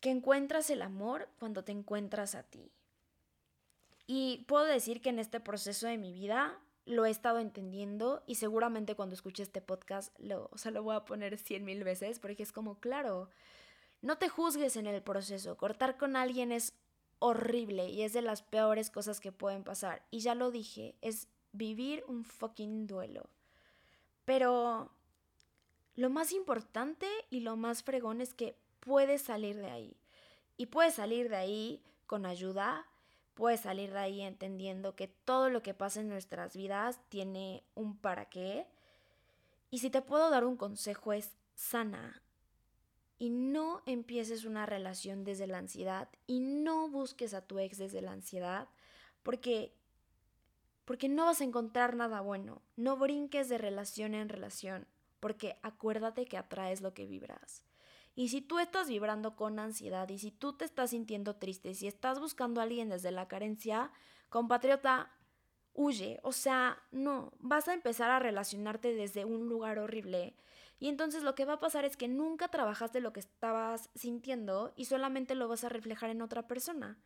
que 0.00 0.10
encuentras 0.10 0.70
el 0.70 0.82
amor 0.82 1.28
cuando 1.38 1.64
te 1.64 1.72
encuentras 1.72 2.34
a 2.34 2.42
ti. 2.42 2.70
Y 4.06 4.44
puedo 4.46 4.64
decir 4.66 5.00
que 5.00 5.08
en 5.08 5.18
este 5.18 5.40
proceso 5.40 5.86
de 5.86 5.96
mi 5.96 6.12
vida 6.12 6.60
lo 6.84 7.06
he 7.06 7.10
estado 7.10 7.38
entendiendo 7.38 8.22
y 8.26 8.34
seguramente 8.34 8.94
cuando 8.94 9.14
escuche 9.14 9.42
este 9.42 9.62
podcast 9.62 10.14
lo, 10.18 10.50
o 10.52 10.70
lo 10.70 10.82
voy 10.82 10.96
a 10.96 11.06
poner 11.06 11.38
cien 11.38 11.64
mil 11.64 11.82
veces 11.82 12.18
porque 12.18 12.42
es 12.42 12.52
como, 12.52 12.78
claro, 12.78 13.30
no 14.02 14.18
te 14.18 14.28
juzgues 14.28 14.76
en 14.76 14.86
el 14.86 15.02
proceso. 15.02 15.56
Cortar 15.56 15.96
con 15.96 16.14
alguien 16.14 16.52
es 16.52 16.74
horrible 17.20 17.88
y 17.88 18.02
es 18.02 18.12
de 18.12 18.20
las 18.20 18.42
peores 18.42 18.90
cosas 18.90 19.20
que 19.20 19.32
pueden 19.32 19.64
pasar. 19.64 20.04
Y 20.10 20.20
ya 20.20 20.34
lo 20.34 20.50
dije, 20.50 20.94
es 21.00 21.28
vivir 21.54 22.04
un 22.06 22.24
fucking 22.24 22.86
duelo. 22.86 23.30
Pero 24.26 24.90
lo 25.96 26.10
más 26.10 26.32
importante 26.32 27.08
y 27.30 27.40
lo 27.40 27.56
más 27.56 27.82
fregón 27.82 28.20
es 28.20 28.34
que 28.34 28.56
puedes 28.80 29.22
salir 29.22 29.56
de 29.56 29.70
ahí. 29.70 29.96
Y 30.56 30.66
puedes 30.66 30.94
salir 30.94 31.30
de 31.30 31.36
ahí 31.36 31.82
con 32.06 32.26
ayuda, 32.26 32.86
puedes 33.32 33.60
salir 33.60 33.92
de 33.92 33.98
ahí 33.98 34.20
entendiendo 34.20 34.94
que 34.94 35.08
todo 35.08 35.48
lo 35.48 35.62
que 35.62 35.74
pasa 35.74 36.00
en 36.00 36.08
nuestras 36.08 36.54
vidas 36.54 37.00
tiene 37.08 37.64
un 37.74 37.96
para 37.96 38.26
qué. 38.26 38.66
Y 39.70 39.78
si 39.78 39.88
te 39.88 40.02
puedo 40.02 40.28
dar 40.30 40.44
un 40.44 40.56
consejo 40.56 41.12
es 41.12 41.30
sana, 41.54 42.22
y 43.18 43.30
no 43.30 43.82
empieces 43.86 44.44
una 44.44 44.66
relación 44.66 45.24
desde 45.24 45.46
la 45.46 45.58
ansiedad 45.58 46.08
y 46.26 46.40
no 46.40 46.88
busques 46.88 47.32
a 47.32 47.42
tu 47.42 47.58
ex 47.58 47.78
desde 47.78 48.02
la 48.02 48.12
ansiedad 48.12 48.68
porque 49.22 49.72
porque 50.84 51.08
no 51.08 51.24
vas 51.24 51.40
a 51.40 51.44
encontrar 51.44 51.96
nada 51.96 52.20
bueno. 52.20 52.62
No 52.76 52.96
brinques 52.96 53.48
de 53.48 53.58
relación 53.58 54.14
en 54.14 54.28
relación, 54.28 54.86
porque 55.20 55.58
acuérdate 55.62 56.26
que 56.26 56.36
atraes 56.36 56.80
lo 56.80 56.94
que 56.94 57.06
vibras. 57.06 57.64
Y 58.14 58.28
si 58.28 58.40
tú 58.40 58.58
estás 58.58 58.88
vibrando 58.88 59.34
con 59.34 59.58
ansiedad 59.58 60.08
y 60.08 60.18
si 60.18 60.30
tú 60.30 60.52
te 60.52 60.64
estás 60.64 60.90
sintiendo 60.90 61.36
triste, 61.36 61.74
si 61.74 61.86
estás 61.86 62.20
buscando 62.20 62.60
a 62.60 62.64
alguien 62.64 62.88
desde 62.88 63.10
la 63.10 63.26
carencia, 63.26 63.90
compatriota, 64.28 65.10
huye. 65.72 66.20
O 66.22 66.32
sea, 66.32 66.78
no, 66.92 67.32
vas 67.40 67.66
a 67.68 67.74
empezar 67.74 68.10
a 68.10 68.20
relacionarte 68.20 68.94
desde 68.94 69.24
un 69.24 69.48
lugar 69.48 69.78
horrible 69.78 70.36
y 70.84 70.88
entonces 70.88 71.22
lo 71.22 71.34
que 71.34 71.44
va 71.44 71.54
a 71.54 71.60
pasar 71.60 71.84
es 71.84 71.96
que 71.96 72.08
nunca 72.08 72.48
trabajaste 72.48 73.00
lo 73.00 73.12
que 73.12 73.20
estabas 73.20 73.90
sintiendo 73.94 74.72
y 74.76 74.86
solamente 74.86 75.34
lo 75.34 75.48
vas 75.48 75.64
a 75.64 75.68
reflejar 75.68 76.10
en 76.10 76.22
otra 76.22 76.46
persona. 76.46 76.98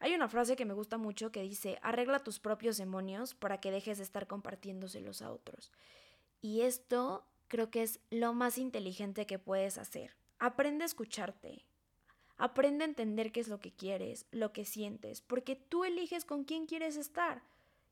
Hay 0.00 0.14
una 0.14 0.28
frase 0.28 0.56
que 0.56 0.64
me 0.64 0.74
gusta 0.74 0.98
mucho 0.98 1.32
que 1.32 1.42
dice, 1.42 1.78
arregla 1.82 2.22
tus 2.22 2.38
propios 2.38 2.76
demonios 2.76 3.34
para 3.34 3.60
que 3.60 3.70
dejes 3.70 3.98
de 3.98 4.04
estar 4.04 4.26
compartiéndoselos 4.26 5.22
a 5.22 5.30
otros. 5.30 5.72
Y 6.40 6.62
esto 6.62 7.26
creo 7.48 7.70
que 7.70 7.82
es 7.82 8.00
lo 8.10 8.34
más 8.34 8.58
inteligente 8.58 9.26
que 9.26 9.38
puedes 9.38 9.78
hacer. 9.78 10.16
Aprende 10.38 10.84
a 10.84 10.86
escucharte. 10.86 11.64
Aprende 12.36 12.84
a 12.84 12.88
entender 12.88 13.32
qué 13.32 13.40
es 13.40 13.48
lo 13.48 13.60
que 13.60 13.72
quieres, 13.72 14.26
lo 14.30 14.52
que 14.52 14.66
sientes, 14.66 15.22
porque 15.22 15.56
tú 15.56 15.84
eliges 15.84 16.26
con 16.26 16.44
quién 16.44 16.66
quieres 16.66 16.96
estar. 16.96 17.42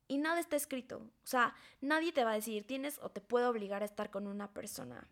Y 0.06 0.18
nada 0.18 0.38
está 0.38 0.56
escrito. 0.56 0.98
O 0.98 1.26
sea, 1.26 1.54
nadie 1.80 2.12
te 2.12 2.24
va 2.24 2.32
a 2.32 2.34
decir, 2.34 2.66
tienes 2.66 2.98
o 3.02 3.08
te 3.08 3.22
puede 3.22 3.46
obligar 3.46 3.82
a 3.82 3.86
estar 3.86 4.10
con 4.10 4.26
una 4.26 4.52
persona. 4.52 5.08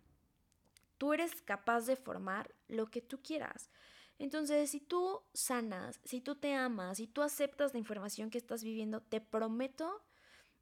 Tú 0.99 1.15
eres 1.15 1.41
capaz 1.43 1.87
de 1.87 1.97
formar 1.97 2.55
lo 2.69 2.91
que 2.91 3.01
tú 3.01 3.23
quieras. 3.23 3.71
Entonces, 4.19 4.71
si 4.71 4.81
tú 4.81 5.23
sanas, 5.35 6.01
si 6.05 6.21
tú 6.21 6.37
te 6.37 6.55
amas, 6.55 6.99
si 6.99 7.07
tú 7.07 7.23
aceptas 7.23 7.73
la 7.73 7.79
información 7.79 8.31
que 8.31 8.39
estás 8.39 8.63
viviendo, 8.63 9.03
te 9.03 9.21
prometo, 9.21 10.03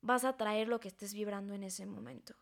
vas 0.01 0.25
a 0.25 0.37
traer 0.37 0.69
lo 0.69 0.81
que 0.81 0.89
estés 0.89 1.13
vibrando 1.13 1.55
en 1.55 1.65
ese 1.65 1.87
momento. 1.87 2.35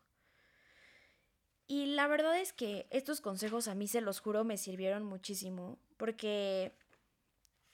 Y 1.66 1.86
la 1.86 2.06
verdad 2.06 2.38
es 2.38 2.52
que 2.52 2.86
estos 2.90 3.20
consejos 3.20 3.68
a 3.68 3.74
mí, 3.74 3.88
se 3.88 4.00
los 4.00 4.20
juro, 4.20 4.42
me 4.44 4.56
sirvieron 4.56 5.04
muchísimo 5.04 5.78
porque 5.98 6.72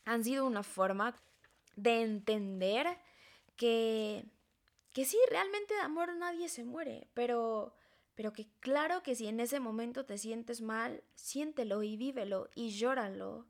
han 0.05 0.25
sido 0.25 0.47
una 0.47 0.63
forma 0.63 1.15
de 1.77 2.03
entender 2.03 2.99
que, 3.57 4.25
que 4.93 5.05
sí, 5.05 5.19
realmente 5.31 5.75
de 5.75 5.81
amor 5.81 6.15
nadie 6.17 6.49
se 6.49 6.65
muere, 6.65 7.09
pero, 7.15 7.75
pero 8.15 8.33
que 8.33 8.49
claro 8.61 9.03
que 9.03 9.15
si 9.15 9.27
en 9.27 9.41
ese 9.41 9.61
momento 9.61 10.05
te 10.05 10.19
sientes 10.19 10.61
mal, 10.61 11.03
siéntelo 11.15 11.83
y 11.83 11.97
vívelo 11.97 12.49
y 12.55 12.71
llóralo. 12.71 13.47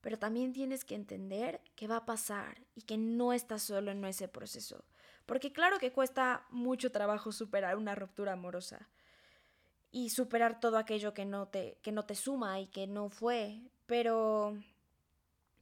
Pero 0.00 0.18
también 0.18 0.52
tienes 0.52 0.84
que 0.84 0.94
entender 0.94 1.60
que 1.76 1.86
va 1.86 1.96
a 1.96 2.06
pasar 2.06 2.62
y 2.74 2.82
que 2.82 2.98
no 2.98 3.32
estás 3.32 3.62
solo 3.62 3.90
en 3.90 4.04
ese 4.04 4.28
proceso. 4.28 4.84
Porque 5.26 5.52
claro 5.52 5.78
que 5.78 5.92
cuesta 5.92 6.46
mucho 6.50 6.92
trabajo 6.92 7.32
superar 7.32 7.76
una 7.76 7.94
ruptura 7.94 8.32
amorosa 8.32 8.88
y 9.90 10.10
superar 10.10 10.60
todo 10.60 10.76
aquello 10.76 11.14
que 11.14 11.24
no 11.24 11.48
te, 11.48 11.78
que 11.82 11.92
no 11.92 12.04
te 12.04 12.14
suma 12.14 12.60
y 12.60 12.66
que 12.66 12.86
no 12.86 13.08
fue. 13.08 13.60
Pero 13.86 14.58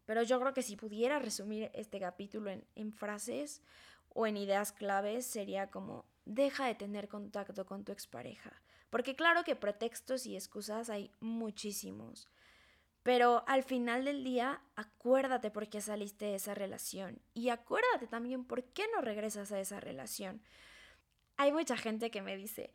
pero 0.07 0.23
yo 0.23 0.41
creo 0.41 0.53
que 0.53 0.63
si 0.63 0.77
pudiera 0.77 1.19
resumir 1.19 1.71
este 1.75 2.01
capítulo 2.01 2.51
en, 2.75 2.93
frases 2.93 3.63
o 4.11 4.27
en 4.27 4.37
ideas 4.37 4.73
claves, 4.73 5.27
sería 5.27 5.71
como, 5.71 6.05
deja 6.25 6.67
de 6.67 6.75
tener 6.75 7.09
contacto 7.09 7.67
con 7.67 7.85
tu 7.85 7.93
expareja. 7.93 8.63
Porque 8.91 9.17
claro 9.17 9.45
que 9.45 9.57
pretextos 9.57 10.27
y 10.27 10.37
excusas 10.37 10.91
hay 10.91 11.11
muchísimos. 11.21 12.29
Pero 13.03 13.43
al 13.49 13.65
final 13.65 14.05
del 14.05 14.23
día, 14.23 14.63
acuérdate 14.77 15.51
por 15.51 15.69
qué 15.69 15.81
saliste 15.81 16.27
de 16.27 16.35
esa 16.37 16.55
relación. 16.55 17.21
Y 17.35 17.49
acuérdate 17.49 18.07
también 18.07 18.45
por 18.45 18.65
qué 18.65 18.85
no 18.95 19.01
regresas 19.01 19.51
a 19.51 19.61
esa 19.61 19.81
relación. 19.81 20.43
Hay 21.37 21.53
mucha 21.53 21.77
gente 21.77 22.11
que 22.11 22.23
me 22.23 22.37
dice, 22.37 22.73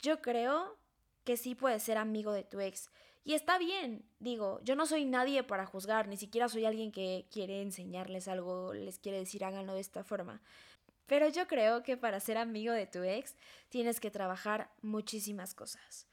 yo 0.00 0.20
creo 0.20 0.76
que 1.24 1.36
sí 1.36 1.54
puedes 1.54 1.82
ser 1.82 1.96
amigo 1.96 2.32
de 2.32 2.44
tu 2.44 2.60
ex. 2.60 2.90
Y 3.24 3.34
está 3.34 3.58
bien, 3.58 4.04
digo, 4.18 4.60
yo 4.62 4.74
no 4.74 4.86
soy 4.86 5.04
nadie 5.04 5.42
para 5.42 5.66
juzgar, 5.66 6.08
ni 6.08 6.16
siquiera 6.16 6.48
soy 6.48 6.64
alguien 6.64 6.90
que 6.90 7.26
quiere 7.30 7.62
enseñarles 7.62 8.28
algo, 8.28 8.72
les 8.72 8.98
quiere 8.98 9.18
decir 9.18 9.44
háganlo 9.44 9.74
de 9.74 9.80
esta 9.80 10.04
forma. 10.04 10.42
Pero 11.10 11.28
yo 11.28 11.48
creo 11.48 11.82
que 11.82 11.96
para 11.96 12.20
ser 12.20 12.38
amigo 12.38 12.72
de 12.72 12.86
tu 12.86 13.02
ex 13.02 13.34
tienes 13.68 13.98
que 13.98 14.12
trabajar 14.12 14.70
muchísimas 14.80 15.56
cosas 15.56 16.06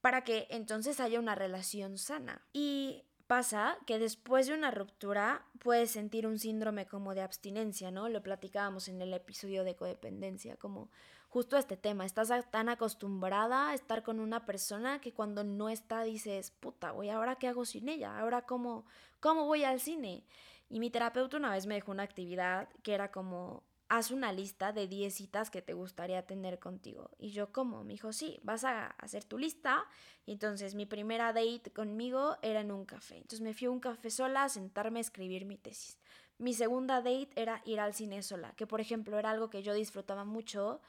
para 0.00 0.24
que 0.24 0.46
entonces 0.48 1.00
haya 1.00 1.20
una 1.20 1.34
relación 1.34 1.98
sana. 1.98 2.40
Y 2.54 3.04
pasa 3.26 3.76
que 3.84 3.98
después 3.98 4.46
de 4.46 4.54
una 4.54 4.70
ruptura 4.70 5.44
puedes 5.58 5.90
sentir 5.90 6.26
un 6.26 6.38
síndrome 6.38 6.86
como 6.86 7.14
de 7.14 7.20
abstinencia, 7.20 7.90
¿no? 7.90 8.08
Lo 8.08 8.22
platicábamos 8.22 8.88
en 8.88 9.02
el 9.02 9.12
episodio 9.12 9.64
de 9.64 9.76
codependencia, 9.76 10.56
como 10.56 10.88
justo 11.28 11.58
este 11.58 11.76
tema. 11.76 12.06
Estás 12.06 12.30
tan 12.50 12.70
acostumbrada 12.70 13.68
a 13.68 13.74
estar 13.74 14.02
con 14.02 14.18
una 14.18 14.46
persona 14.46 14.98
que 15.02 15.12
cuando 15.12 15.44
no 15.44 15.68
está 15.68 16.04
dices, 16.04 16.52
puta, 16.52 16.92
güey, 16.92 17.10
¿ahora 17.10 17.36
qué 17.36 17.48
hago 17.48 17.66
sin 17.66 17.90
ella? 17.90 18.18
¿Ahora 18.18 18.46
cómo, 18.46 18.86
cómo 19.20 19.44
voy 19.44 19.64
al 19.64 19.78
cine? 19.78 20.24
Y 20.70 20.80
mi 20.80 20.88
terapeuta 20.88 21.36
una 21.36 21.50
vez 21.50 21.66
me 21.66 21.74
dejó 21.74 21.92
una 21.92 22.04
actividad 22.04 22.70
que 22.82 22.94
era 22.94 23.10
como, 23.10 23.62
haz 23.88 24.10
una 24.10 24.32
lista 24.32 24.72
de 24.72 24.86
10 24.86 25.14
citas 25.14 25.50
que 25.50 25.62
te 25.62 25.72
gustaría 25.72 26.26
tener 26.26 26.58
contigo. 26.58 27.10
Y 27.18 27.30
yo, 27.30 27.52
¿cómo? 27.52 27.84
Me 27.84 27.94
dijo, 27.94 28.12
sí, 28.12 28.38
vas 28.42 28.64
a 28.64 28.86
hacer 28.86 29.24
tu 29.24 29.38
lista. 29.38 29.84
Entonces 30.26 30.74
mi 30.74 30.86
primera 30.86 31.32
date 31.32 31.70
conmigo 31.74 32.36
era 32.42 32.60
en 32.60 32.70
un 32.70 32.84
café. 32.84 33.16
Entonces 33.16 33.40
me 33.40 33.54
fui 33.54 33.66
a 33.66 33.70
un 33.70 33.80
café 33.80 34.10
sola 34.10 34.44
a 34.44 34.48
sentarme 34.48 34.98
a 34.98 35.02
escribir 35.02 35.44
mi 35.46 35.56
tesis. 35.56 35.98
Mi 36.38 36.54
segunda 36.54 36.96
date 36.96 37.30
era 37.34 37.62
ir 37.64 37.80
al 37.80 37.94
cine 37.94 38.22
sola, 38.22 38.52
que 38.56 38.66
por 38.66 38.80
ejemplo 38.80 39.18
era 39.18 39.30
algo 39.30 39.50
que 39.50 39.62
yo 39.62 39.74
disfrutaba 39.74 40.24
mucho 40.24 40.80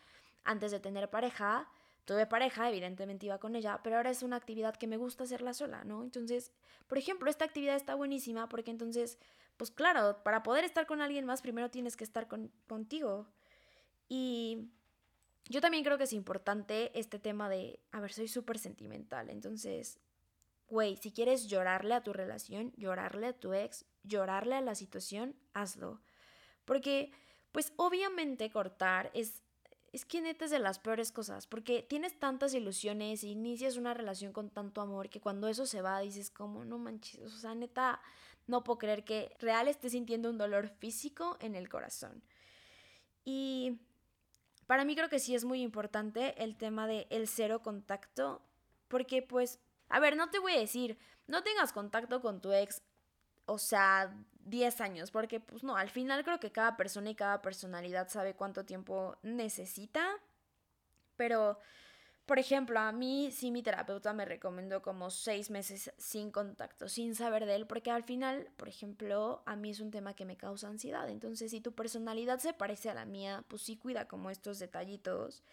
antes 0.43 0.71
de 0.71 0.79
tener 0.79 1.09
pareja, 1.09 1.67
tuve 2.05 2.25
pareja, 2.25 2.69
evidentemente 2.69 3.27
iba 3.27 3.39
con 3.39 3.55
ella, 3.55 3.81
pero 3.83 3.97
ahora 3.97 4.09
es 4.09 4.23
una 4.23 4.35
actividad 4.35 4.75
que 4.75 4.87
me 4.87 4.97
gusta 4.97 5.23
hacerla 5.23 5.53
sola, 5.53 5.83
¿no? 5.83 6.03
Entonces, 6.03 6.51
por 6.87 6.97
ejemplo, 6.97 7.29
esta 7.29 7.45
actividad 7.45 7.75
está 7.75 7.95
buenísima 7.95 8.49
porque 8.49 8.71
entonces, 8.71 9.19
pues 9.59 9.71
claro, 9.71 10.23
para 10.23 10.41
poder 10.41 10.63
estar 10.63 10.87
con 10.87 11.01
alguien 11.01 11.25
más, 11.25 11.41
primero 11.41 11.69
tienes 11.69 11.97
que 11.97 12.05
estar 12.05 12.29
contigo. 12.65 13.27
Y 14.07 14.69
yo 15.49 15.59
también 15.59 15.83
creo 15.83 15.97
que 15.97 16.05
es 16.05 16.13
importante 16.13 16.97
este 16.97 17.19
tema 17.19 17.49
de, 17.49 17.81
a 17.91 17.99
ver, 17.99 18.13
soy 18.13 18.29
súper 18.29 18.57
sentimental, 18.57 19.29
entonces, 19.29 19.99
güey, 20.69 20.95
si 20.95 21.11
quieres 21.11 21.49
llorarle 21.49 21.93
a 21.93 22.03
tu 22.03 22.13
relación, 22.13 22.71
llorarle 22.77 23.27
a 23.27 23.33
tu 23.33 23.53
ex, 23.53 23.83
llorarle 24.03 24.55
a 24.55 24.61
la 24.61 24.75
situación, 24.75 25.35
hazlo. 25.53 25.99
Porque, 26.63 27.11
pues 27.51 27.73
obviamente 27.75 28.49
cortar 28.49 29.11
es 29.13 29.43
es 29.91 30.05
que 30.05 30.21
neta 30.21 30.45
es 30.45 30.51
de 30.51 30.59
las 30.59 30.79
peores 30.79 31.11
cosas, 31.11 31.47
porque 31.47 31.81
tienes 31.81 32.19
tantas 32.19 32.53
ilusiones 32.53 33.23
inicias 33.23 33.77
una 33.77 33.93
relación 33.93 34.33
con 34.33 34.49
tanto 34.49 34.81
amor 34.81 35.09
que 35.09 35.19
cuando 35.19 35.47
eso 35.47 35.65
se 35.65 35.81
va 35.81 35.99
dices 35.99 36.29
como, 36.29 36.65
no 36.65 36.77
manches, 36.77 37.33
o 37.33 37.37
sea, 37.37 37.55
neta, 37.55 38.01
no 38.49 38.63
puedo 38.63 38.79
creer 38.79 39.03
que 39.03 39.35
real 39.39 39.67
esté 39.67 39.89
sintiendo 39.89 40.29
un 40.29 40.37
dolor 40.37 40.67
físico 40.67 41.37
en 41.39 41.55
el 41.55 41.69
corazón. 41.69 42.23
Y 43.23 43.79
para 44.65 44.85
mí 44.85 44.95
creo 44.95 45.09
que 45.09 45.19
sí 45.19 45.35
es 45.35 45.45
muy 45.45 45.61
importante 45.61 46.43
el 46.43 46.57
tema 46.57 46.87
de 46.87 47.07
el 47.11 47.27
cero 47.27 47.61
contacto, 47.61 48.41
porque 48.87 49.21
pues, 49.21 49.59
a 49.87 49.99
ver, 49.99 50.17
no 50.17 50.29
te 50.29 50.39
voy 50.39 50.53
a 50.53 50.59
decir, 50.59 50.97
no 51.27 51.43
tengas 51.43 51.71
contacto 51.71 52.21
con 52.21 52.41
tu 52.41 52.51
ex, 52.51 52.81
o 53.45 53.59
sea, 53.59 54.15
10 54.45 54.81
años, 54.81 55.11
porque 55.11 55.39
pues 55.39 55.63
no, 55.63 55.77
al 55.77 55.89
final 55.89 56.23
creo 56.23 56.39
que 56.39 56.51
cada 56.51 56.75
persona 56.75 57.11
y 57.11 57.15
cada 57.15 57.41
personalidad 57.41 58.09
sabe 58.09 58.33
cuánto 58.33 58.65
tiempo 58.65 59.17
necesita, 59.21 60.07
pero, 61.15 61.59
por 62.29 62.37
ejemplo, 62.37 62.79
a 62.79 62.91
mí 62.91 63.31
sí 63.31 63.49
mi 63.49 63.63
terapeuta 63.63 64.13
me 64.13 64.23
recomendó 64.23 64.83
como 64.83 65.09
6 65.09 65.49
meses 65.49 65.91
sin 65.97 66.29
contacto, 66.29 66.87
sin 66.87 67.15
saber 67.15 67.47
de 67.47 67.55
él, 67.55 67.65
porque 67.65 67.89
al 67.89 68.03
final, 68.03 68.51
por 68.55 68.69
ejemplo, 68.69 69.41
a 69.47 69.55
mí 69.55 69.71
es 69.71 69.79
un 69.79 69.89
tema 69.89 70.13
que 70.13 70.25
me 70.25 70.37
causa 70.37 70.67
ansiedad, 70.67 71.09
entonces 71.09 71.49
si 71.49 71.59
tu 71.59 71.73
personalidad 71.73 72.37
se 72.37 72.53
parece 72.53 72.91
a 72.91 72.93
la 72.93 73.05
mía, 73.05 73.43
pues 73.47 73.63
sí 73.63 73.77
cuida 73.77 74.07
como 74.07 74.29
estos 74.29 74.59
detallitos. 74.59 75.43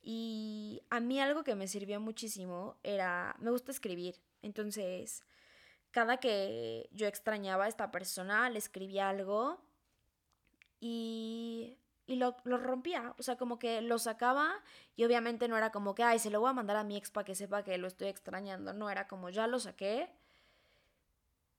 Y 0.00 0.80
a 0.88 0.98
mí 0.98 1.20
algo 1.20 1.44
que 1.44 1.54
me 1.56 1.68
sirvió 1.68 2.00
muchísimo 2.00 2.78
era, 2.82 3.36
me 3.38 3.50
gusta 3.50 3.70
escribir, 3.70 4.16
entonces 4.40 5.24
cada 5.90 6.16
que 6.16 6.88
yo 6.90 7.06
extrañaba 7.06 7.66
a 7.66 7.68
esta 7.68 7.90
persona, 7.90 8.48
le 8.48 8.60
escribía 8.60 9.10
algo 9.10 9.60
y, 10.80 11.76
y 12.06 12.16
lo, 12.16 12.36
lo, 12.44 12.58
rompía. 12.58 13.14
O 13.18 13.22
sea, 13.22 13.36
como 13.36 13.58
que 13.58 13.80
lo 13.80 13.98
sacaba 13.98 14.62
y 14.96 15.04
obviamente 15.04 15.48
no 15.48 15.56
era 15.56 15.70
como 15.70 15.94
que, 15.94 16.02
ay, 16.02 16.18
se 16.18 16.30
lo 16.30 16.40
voy 16.40 16.50
a 16.50 16.52
mandar 16.52 16.76
a 16.76 16.84
mi 16.84 16.96
ex 16.96 17.10
para 17.10 17.24
que 17.24 17.34
sepa 17.34 17.62
que 17.62 17.78
lo 17.78 17.88
estoy 17.88 18.08
extrañando. 18.08 18.72
No, 18.72 18.90
era 18.90 19.08
como, 19.08 19.30
ya 19.30 19.46
lo 19.46 19.58
saqué, 19.58 20.10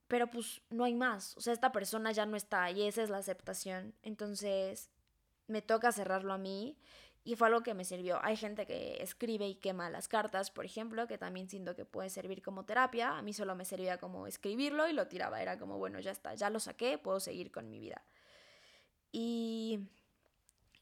pero 0.08 0.30
pues 0.30 0.62
no 0.70 0.84
hay 0.84 0.94
más. 0.94 1.36
O 1.38 1.42
sea, 1.42 1.54
esta 1.54 1.72
persona 1.72 2.12
ya 2.12 2.26
no 2.26 2.38
está 2.38 2.70
y 2.72 2.84
esa 2.84 3.04
es 3.04 3.10
la 3.10 3.18
aceptación. 3.18 3.96
Entonces, 4.04 4.92
me 5.48 5.62
toca 5.62 5.92
cerrarlo 5.92 6.34
a 6.34 6.38
mí 6.38 6.78
y 7.24 7.36
fue 7.36 7.48
algo 7.48 7.64
que 7.64 7.74
me 7.74 7.86
sirvió. 7.86 8.20
Hay 8.24 8.38
gente 8.38 8.68
que 8.68 9.02
escribe 9.02 9.48
y 9.48 9.56
quema 9.56 9.90
las 9.90 10.08
cartas, 10.08 10.52
por 10.52 10.64
ejemplo, 10.64 11.08
que 11.08 11.18
también 11.18 11.50
siento 11.50 11.76
que 11.76 11.86
puede 11.86 12.10
servir 12.10 12.44
como 12.44 12.66
terapia. 12.66 13.18
A 13.18 13.22
mí 13.24 13.34
solo 13.34 13.56
me 13.56 13.66
servía 13.66 13.98
como 13.98 14.28
escribirlo 14.28 14.88
y 14.88 14.94
lo 14.94 15.08
tiraba. 15.08 15.42
Era 15.42 15.58
como, 15.58 15.80
bueno, 15.80 16.00
ya 16.00 16.12
está, 16.12 16.36
ya 16.36 16.52
lo 16.52 16.60
saqué, 16.60 17.00
puedo 17.00 17.20
seguir 17.20 17.52
con 17.52 17.68
mi 17.68 17.80
vida. 17.80 18.04
Y, 19.12 19.80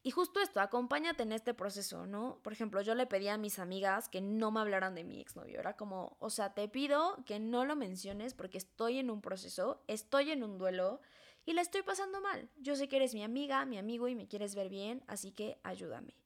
y 0.06 0.12
justo 0.12 0.42
esto, 0.42 0.60
acompáñate 0.60 1.24
en 1.24 1.32
este 1.32 1.54
proceso, 1.54 2.06
¿no? 2.06 2.40
Por 2.44 2.52
ejemplo, 2.52 2.82
yo 2.82 2.94
le 2.94 3.06
pedí 3.06 3.30
a 3.30 3.38
mis 3.38 3.58
amigas 3.58 4.10
que 4.10 4.20
no 4.20 4.52
me 4.52 4.60
hablaran 4.60 4.96
de 4.96 5.06
mi 5.06 5.22
exnovio. 5.22 5.62
Era 5.62 5.78
como, 5.78 6.18
o 6.20 6.30
sea, 6.30 6.54
te 6.54 6.68
pido 6.68 7.24
que 7.26 7.40
no 7.40 7.64
lo 7.64 7.78
menciones 7.78 8.34
porque 8.34 8.58
estoy 8.58 9.00
en 9.00 9.10
un 9.10 9.22
proceso, 9.22 9.82
estoy 9.88 10.32
en 10.32 10.44
un 10.44 10.58
duelo 10.58 11.00
y 11.46 11.54
la 11.54 11.62
estoy 11.62 11.84
pasando 11.84 12.20
mal. 12.20 12.50
Yo 12.58 12.76
sé 12.76 12.90
que 12.90 12.98
eres 12.98 13.14
mi 13.14 13.24
amiga, 13.24 13.66
mi 13.66 13.78
amigo 13.78 14.10
y 14.10 14.16
me 14.16 14.28
quieres 14.28 14.56
ver 14.56 14.68
bien, 14.68 15.06
así 15.08 15.32
que 15.32 15.58
ayúdame. 15.64 16.18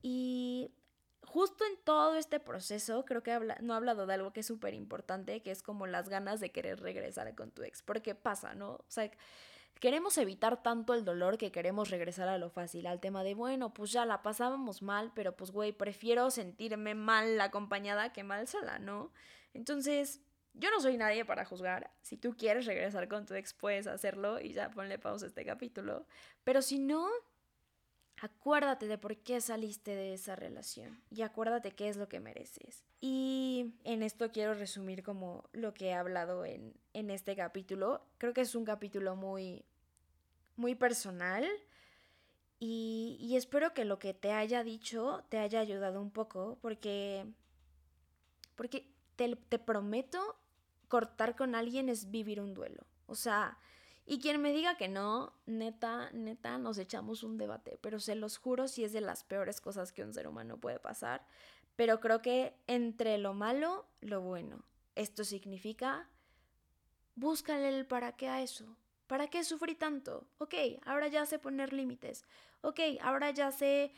Y 0.00 0.70
justo 1.22 1.64
en 1.64 1.76
todo 1.82 2.14
este 2.14 2.38
proceso, 2.38 3.04
creo 3.04 3.24
que 3.24 3.36
no 3.60 3.74
he 3.74 3.76
hablado 3.76 4.06
de 4.06 4.14
algo 4.14 4.32
que 4.32 4.40
es 4.40 4.46
súper 4.46 4.72
importante, 4.72 5.42
que 5.42 5.50
es 5.50 5.64
como 5.64 5.88
las 5.88 6.08
ganas 6.08 6.38
de 6.38 6.52
querer 6.52 6.78
regresar 6.78 7.34
con 7.34 7.50
tu 7.50 7.64
ex. 7.64 7.82
Porque 7.82 8.14
pasa, 8.14 8.54
¿no? 8.54 8.74
O 8.74 8.84
sea, 8.86 9.10
queremos 9.80 10.16
evitar 10.18 10.62
tanto 10.62 10.94
el 10.94 11.04
dolor 11.04 11.38
que 11.38 11.52
queremos 11.52 11.90
regresar 11.90 12.28
a 12.28 12.38
lo 12.38 12.50
fácil, 12.50 12.86
al 12.86 13.00
tema 13.00 13.22
de, 13.24 13.34
bueno, 13.34 13.74
pues 13.74 13.92
ya 13.92 14.06
la 14.06 14.22
pasábamos 14.22 14.82
mal, 14.82 15.12
pero 15.14 15.36
pues, 15.36 15.50
güey, 15.50 15.72
prefiero 15.72 16.30
sentirme 16.30 16.94
mal 16.94 17.40
acompañada 17.40 18.12
que 18.12 18.24
mal 18.24 18.46
sola, 18.48 18.78
¿no? 18.78 19.12
Entonces, 19.52 20.20
yo 20.54 20.70
no 20.70 20.80
soy 20.80 20.96
nadie 20.96 21.24
para 21.24 21.44
juzgar. 21.44 21.90
Si 22.00 22.16
tú 22.16 22.36
quieres 22.36 22.66
regresar 22.66 23.08
con 23.08 23.26
tu 23.26 23.34
ex, 23.34 23.52
puedes 23.52 23.86
hacerlo 23.86 24.40
y 24.40 24.52
ya 24.52 24.70
ponle 24.70 24.98
pausa 24.98 25.26
a 25.26 25.28
este 25.28 25.44
capítulo. 25.44 26.06
Pero 26.44 26.62
si 26.62 26.78
no, 26.78 27.08
Acuérdate 28.20 28.86
de 28.86 28.96
por 28.96 29.16
qué 29.18 29.40
saliste 29.40 29.94
de 29.94 30.14
esa 30.14 30.36
relación 30.36 31.02
y 31.10 31.22
acuérdate 31.22 31.72
qué 31.72 31.88
es 31.88 31.96
lo 31.96 32.08
que 32.08 32.20
mereces. 32.20 32.84
Y 33.00 33.74
en 33.82 34.02
esto 34.02 34.30
quiero 34.30 34.54
resumir 34.54 35.02
como 35.02 35.48
lo 35.52 35.74
que 35.74 35.88
he 35.88 35.94
hablado 35.94 36.44
en, 36.44 36.74
en 36.92 37.10
este 37.10 37.34
capítulo. 37.34 38.06
Creo 38.18 38.32
que 38.32 38.42
es 38.42 38.54
un 38.54 38.64
capítulo 38.64 39.16
muy, 39.16 39.64
muy 40.56 40.74
personal 40.74 41.44
y, 42.60 43.18
y 43.20 43.36
espero 43.36 43.74
que 43.74 43.84
lo 43.84 43.98
que 43.98 44.14
te 44.14 44.32
haya 44.32 44.62
dicho 44.62 45.24
te 45.28 45.38
haya 45.38 45.60
ayudado 45.60 46.00
un 46.00 46.10
poco 46.10 46.58
porque, 46.62 47.26
porque 48.54 48.88
te, 49.16 49.36
te 49.36 49.58
prometo, 49.58 50.38
cortar 50.88 51.34
con 51.36 51.54
alguien 51.54 51.88
es 51.88 52.10
vivir 52.10 52.40
un 52.40 52.54
duelo. 52.54 52.84
O 53.06 53.16
sea, 53.16 53.58
y 54.06 54.18
quien 54.18 54.40
me 54.42 54.52
diga 54.52 54.76
que 54.76 54.88
no, 54.88 55.32
neta, 55.46 56.10
neta, 56.12 56.58
nos 56.58 56.76
echamos 56.76 57.22
un 57.22 57.38
debate, 57.38 57.78
pero 57.80 57.98
se 58.00 58.14
los 58.14 58.36
juro 58.36 58.68
si 58.68 58.84
es 58.84 58.92
de 58.92 59.00
las 59.00 59.24
peores 59.24 59.60
cosas 59.62 59.92
que 59.92 60.02
un 60.02 60.12
ser 60.12 60.28
humano 60.28 60.58
puede 60.58 60.78
pasar. 60.78 61.26
Pero 61.76 62.00
creo 62.00 62.20
que 62.20 62.54
entre 62.66 63.16
lo 63.18 63.32
malo, 63.32 63.86
lo 64.00 64.20
bueno. 64.20 64.64
Esto 64.94 65.24
significa, 65.24 66.08
búscale 67.16 67.68
el 67.68 67.86
para 67.86 68.12
qué 68.12 68.28
a 68.28 68.42
eso. 68.42 68.76
¿Para 69.06 69.28
qué 69.28 69.42
sufrí 69.42 69.74
tanto? 69.74 70.26
Ok, 70.38 70.54
ahora 70.84 71.08
ya 71.08 71.24
sé 71.26 71.38
poner 71.38 71.72
límites. 71.72 72.24
Ok, 72.60 72.80
ahora 73.00 73.30
ya 73.30 73.50
sé 73.52 73.92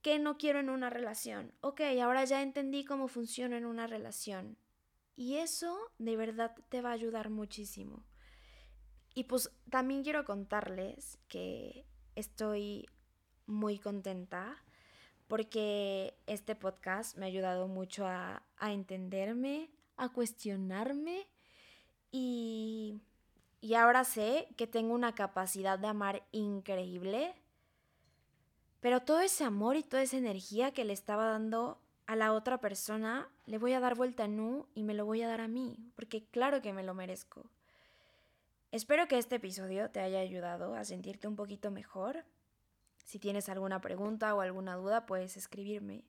qué 0.00 0.18
no 0.18 0.38
quiero 0.38 0.60
en 0.60 0.70
una 0.70 0.90
relación. 0.90 1.52
Ok, 1.60 1.80
ahora 2.02 2.24
ya 2.24 2.40
entendí 2.42 2.84
cómo 2.84 3.08
funciona 3.08 3.56
en 3.58 3.66
una 3.66 3.86
relación. 3.86 4.56
Y 5.16 5.36
eso 5.36 5.78
de 5.98 6.16
verdad 6.16 6.56
te 6.68 6.82
va 6.82 6.90
a 6.90 6.94
ayudar 6.94 7.30
muchísimo. 7.30 8.04
Y 9.14 9.24
pues 9.24 9.50
también 9.70 10.02
quiero 10.02 10.24
contarles 10.24 11.18
que 11.28 11.84
estoy 12.14 12.86
muy 13.46 13.78
contenta 13.78 14.56
porque 15.26 16.14
este 16.26 16.54
podcast 16.56 17.16
me 17.16 17.26
ha 17.26 17.28
ayudado 17.28 17.68
mucho 17.68 18.06
a, 18.06 18.42
entenderme, 18.60 19.70
a 19.96 20.08
cuestionarme 20.08 21.28
y, 22.10 23.00
y 23.60 23.74
ahora 23.74 24.04
sé 24.04 24.48
que 24.56 24.66
tengo 24.66 24.94
una 24.94 25.14
capacidad 25.14 25.78
de 25.78 25.86
amar 25.86 26.26
increíble, 26.32 27.34
pero 28.80 29.00
todo 29.02 29.20
ese 29.20 29.44
amor 29.44 29.76
y 29.76 29.82
toda 29.82 30.02
esa 30.02 30.16
energía 30.16 30.72
que 30.72 30.84
le 30.84 30.92
estaba 30.92 31.26
dando 31.26 31.80
a 32.06 32.16
la 32.16 32.32
otra 32.32 32.58
persona, 32.58 33.28
le 33.46 33.58
voy 33.58 33.72
a 33.72 33.78
dar 33.78 33.94
vuelta 33.94 34.24
a 34.24 34.28
nu 34.28 34.66
y 34.74 34.82
me 34.82 34.94
lo 34.94 35.04
voy 35.04 35.22
a 35.22 35.28
dar 35.28 35.40
a 35.40 35.46
mí, 35.46 35.76
porque 35.94 36.24
claro 36.24 36.60
que 36.60 36.72
me 36.72 36.82
lo 36.82 36.92
merezco. 36.92 37.48
Espero 38.72 39.08
que 39.08 39.18
este 39.18 39.36
episodio 39.36 39.90
te 39.90 39.98
haya 39.98 40.20
ayudado 40.20 40.76
a 40.76 40.84
sentirte 40.84 41.26
un 41.26 41.34
poquito 41.34 41.72
mejor. 41.72 42.24
Si 43.04 43.18
tienes 43.18 43.48
alguna 43.48 43.80
pregunta 43.80 44.32
o 44.32 44.40
alguna 44.40 44.76
duda, 44.76 45.06
puedes 45.06 45.36
escribirme. 45.36 46.04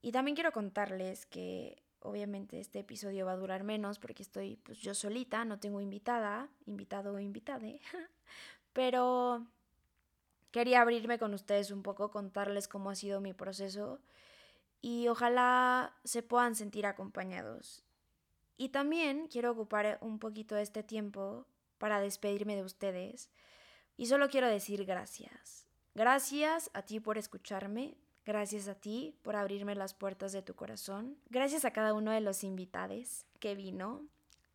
Y 0.00 0.10
también 0.10 0.34
quiero 0.34 0.50
contarles 0.50 1.24
que 1.24 1.80
obviamente 2.00 2.58
este 2.58 2.80
episodio 2.80 3.26
va 3.26 3.32
a 3.32 3.36
durar 3.36 3.62
menos 3.62 4.00
porque 4.00 4.24
estoy 4.24 4.56
pues 4.56 4.78
yo 4.78 4.92
solita, 4.92 5.44
no 5.44 5.60
tengo 5.60 5.80
invitada, 5.80 6.48
invitado 6.66 7.14
o 7.14 7.20
invitade. 7.20 7.80
Pero 8.72 9.46
quería 10.50 10.80
abrirme 10.80 11.20
con 11.20 11.32
ustedes 11.32 11.70
un 11.70 11.84
poco, 11.84 12.10
contarles 12.10 12.66
cómo 12.66 12.90
ha 12.90 12.96
sido 12.96 13.20
mi 13.20 13.34
proceso 13.34 14.00
y 14.80 15.06
ojalá 15.06 15.94
se 16.02 16.24
puedan 16.24 16.56
sentir 16.56 16.86
acompañados. 16.86 17.84
Y 18.56 18.70
también 18.70 19.28
quiero 19.28 19.52
ocupar 19.52 19.98
un 20.00 20.18
poquito 20.18 20.56
de 20.56 20.62
este 20.62 20.82
tiempo 20.82 21.46
para 21.82 22.00
despedirme 22.00 22.54
de 22.54 22.62
ustedes. 22.62 23.28
Y 23.96 24.06
solo 24.06 24.28
quiero 24.28 24.46
decir 24.46 24.84
gracias. 24.84 25.66
Gracias 25.96 26.70
a 26.74 26.82
ti 26.82 27.00
por 27.00 27.18
escucharme. 27.18 27.96
Gracias 28.24 28.68
a 28.68 28.76
ti 28.76 29.18
por 29.22 29.34
abrirme 29.34 29.74
las 29.74 29.92
puertas 29.92 30.30
de 30.30 30.42
tu 30.42 30.54
corazón. 30.54 31.18
Gracias 31.28 31.64
a 31.64 31.72
cada 31.72 31.92
uno 31.92 32.12
de 32.12 32.20
los 32.20 32.44
invitados 32.44 33.26
que 33.40 33.56
vino 33.56 34.06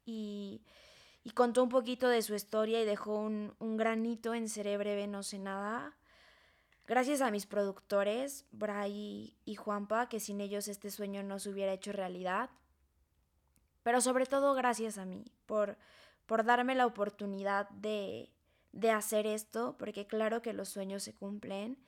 y, 0.06 0.62
y 1.26 1.32
contó 1.32 1.64
un 1.64 1.70
poquito 1.70 2.08
de 2.08 2.22
su 2.22 2.34
historia 2.34 2.82
y 2.82 2.86
dejó 2.86 3.18
un, 3.18 3.54
un 3.60 3.76
granito 3.76 4.34
en 4.34 4.48
Cerebreve 4.48 5.06
No 5.08 5.22
sé 5.22 5.38
nada. 5.38 5.98
Gracias 6.86 7.20
a 7.20 7.30
mis 7.30 7.46
productores, 7.46 8.46
Bray 8.54 9.36
y 9.44 9.56
Juanpa, 9.56 10.08
que 10.08 10.22
sin 10.22 10.40
ellos 10.40 10.70
este 10.70 10.92
sueño 10.92 11.24
no 11.24 11.40
se 11.40 11.50
hubiera 11.50 11.74
hecho 11.74 11.92
realidad. 11.92 12.52
Pero 13.84 14.00
sobre 14.00 14.28
todo 14.28 14.54
gracias 14.54 14.98
a 14.98 15.04
mí 15.04 15.26
por 15.46 15.78
por 16.28 16.44
darme 16.44 16.76
la 16.76 16.86
oportunidad 16.86 17.70
de, 17.70 18.32
de 18.74 18.92
hacer 18.92 19.26
esto, 19.26 19.76
porque 19.80 20.06
claro 20.06 20.44
que 20.44 20.54
los 20.54 20.70
sueños 20.70 21.02
se 21.02 21.16
cumplen. 21.16 21.80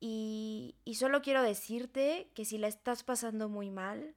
Y, 0.00 0.76
y 0.84 0.96
solo 0.96 1.22
quiero 1.22 1.42
decirte 1.42 2.30
que 2.34 2.44
si 2.44 2.58
la 2.58 2.66
estás 2.66 3.04
pasando 3.04 3.48
muy 3.48 3.70
mal, 3.70 4.16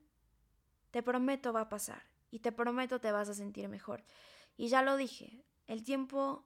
te 0.90 1.04
prometo 1.04 1.54
va 1.54 1.62
a 1.62 1.70
pasar 1.70 2.04
y 2.32 2.40
te 2.40 2.52
prometo 2.52 3.00
te 3.00 3.12
vas 3.12 3.30
a 3.30 3.34
sentir 3.34 3.68
mejor. 3.68 4.04
Y 4.58 4.70
ya 4.70 4.82
lo 4.82 4.98
dije, 4.98 5.44
el 5.68 5.84
tiempo 5.84 6.46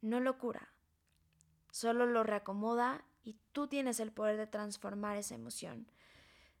no 0.00 0.20
lo 0.20 0.38
cura, 0.38 0.72
solo 1.70 2.06
lo 2.06 2.22
reacomoda 2.22 3.04
y 3.22 3.36
tú 3.52 3.68
tienes 3.68 4.00
el 4.00 4.12
poder 4.12 4.36
de 4.36 4.46
transformar 4.46 5.16
esa 5.16 5.34
emoción. 5.34 5.90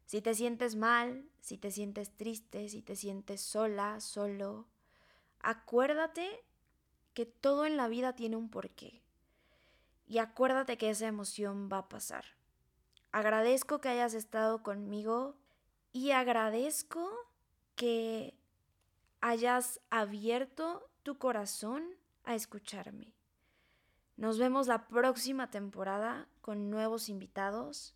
Si 0.04 0.20
te 0.20 0.34
sientes 0.34 0.76
mal, 0.76 1.28
si 1.40 1.56
te 1.56 1.70
sientes 1.70 2.16
triste, 2.16 2.68
si 2.68 2.82
te 2.82 2.96
sientes 2.96 3.40
sola, 3.40 4.00
solo, 4.00 4.66
acuérdate 5.42 6.44
que 7.14 7.26
todo 7.26 7.66
en 7.66 7.76
la 7.76 7.88
vida 7.88 8.14
tiene 8.14 8.36
un 8.36 8.48
porqué. 8.50 9.02
Y 10.06 10.18
acuérdate 10.18 10.76
que 10.78 10.90
esa 10.90 11.06
emoción 11.06 11.68
va 11.72 11.78
a 11.78 11.88
pasar. 11.88 12.24
Agradezco 13.12 13.80
que 13.80 13.88
hayas 13.88 14.14
estado 14.14 14.62
conmigo 14.62 15.36
y 15.92 16.12
agradezco 16.12 17.10
que 17.74 18.36
hayas 19.20 19.80
abierto 19.90 20.88
tu 21.02 21.18
corazón 21.18 21.84
a 22.24 22.34
escucharme. 22.34 23.12
Nos 24.16 24.38
vemos 24.38 24.66
la 24.66 24.86
próxima 24.86 25.50
temporada 25.50 26.28
con 26.40 26.70
nuevos 26.70 27.08
invitados 27.08 27.94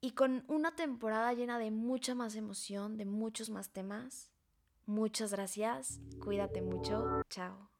y 0.00 0.12
con 0.12 0.44
una 0.48 0.76
temporada 0.76 1.32
llena 1.32 1.58
de 1.58 1.70
mucha 1.70 2.14
más 2.14 2.36
emoción, 2.36 2.96
de 2.96 3.04
muchos 3.04 3.50
más 3.50 3.70
temas. 3.70 4.30
Muchas 4.86 5.32
gracias, 5.32 6.00
cuídate 6.20 6.60
mucho, 6.60 7.22
chao. 7.30 7.73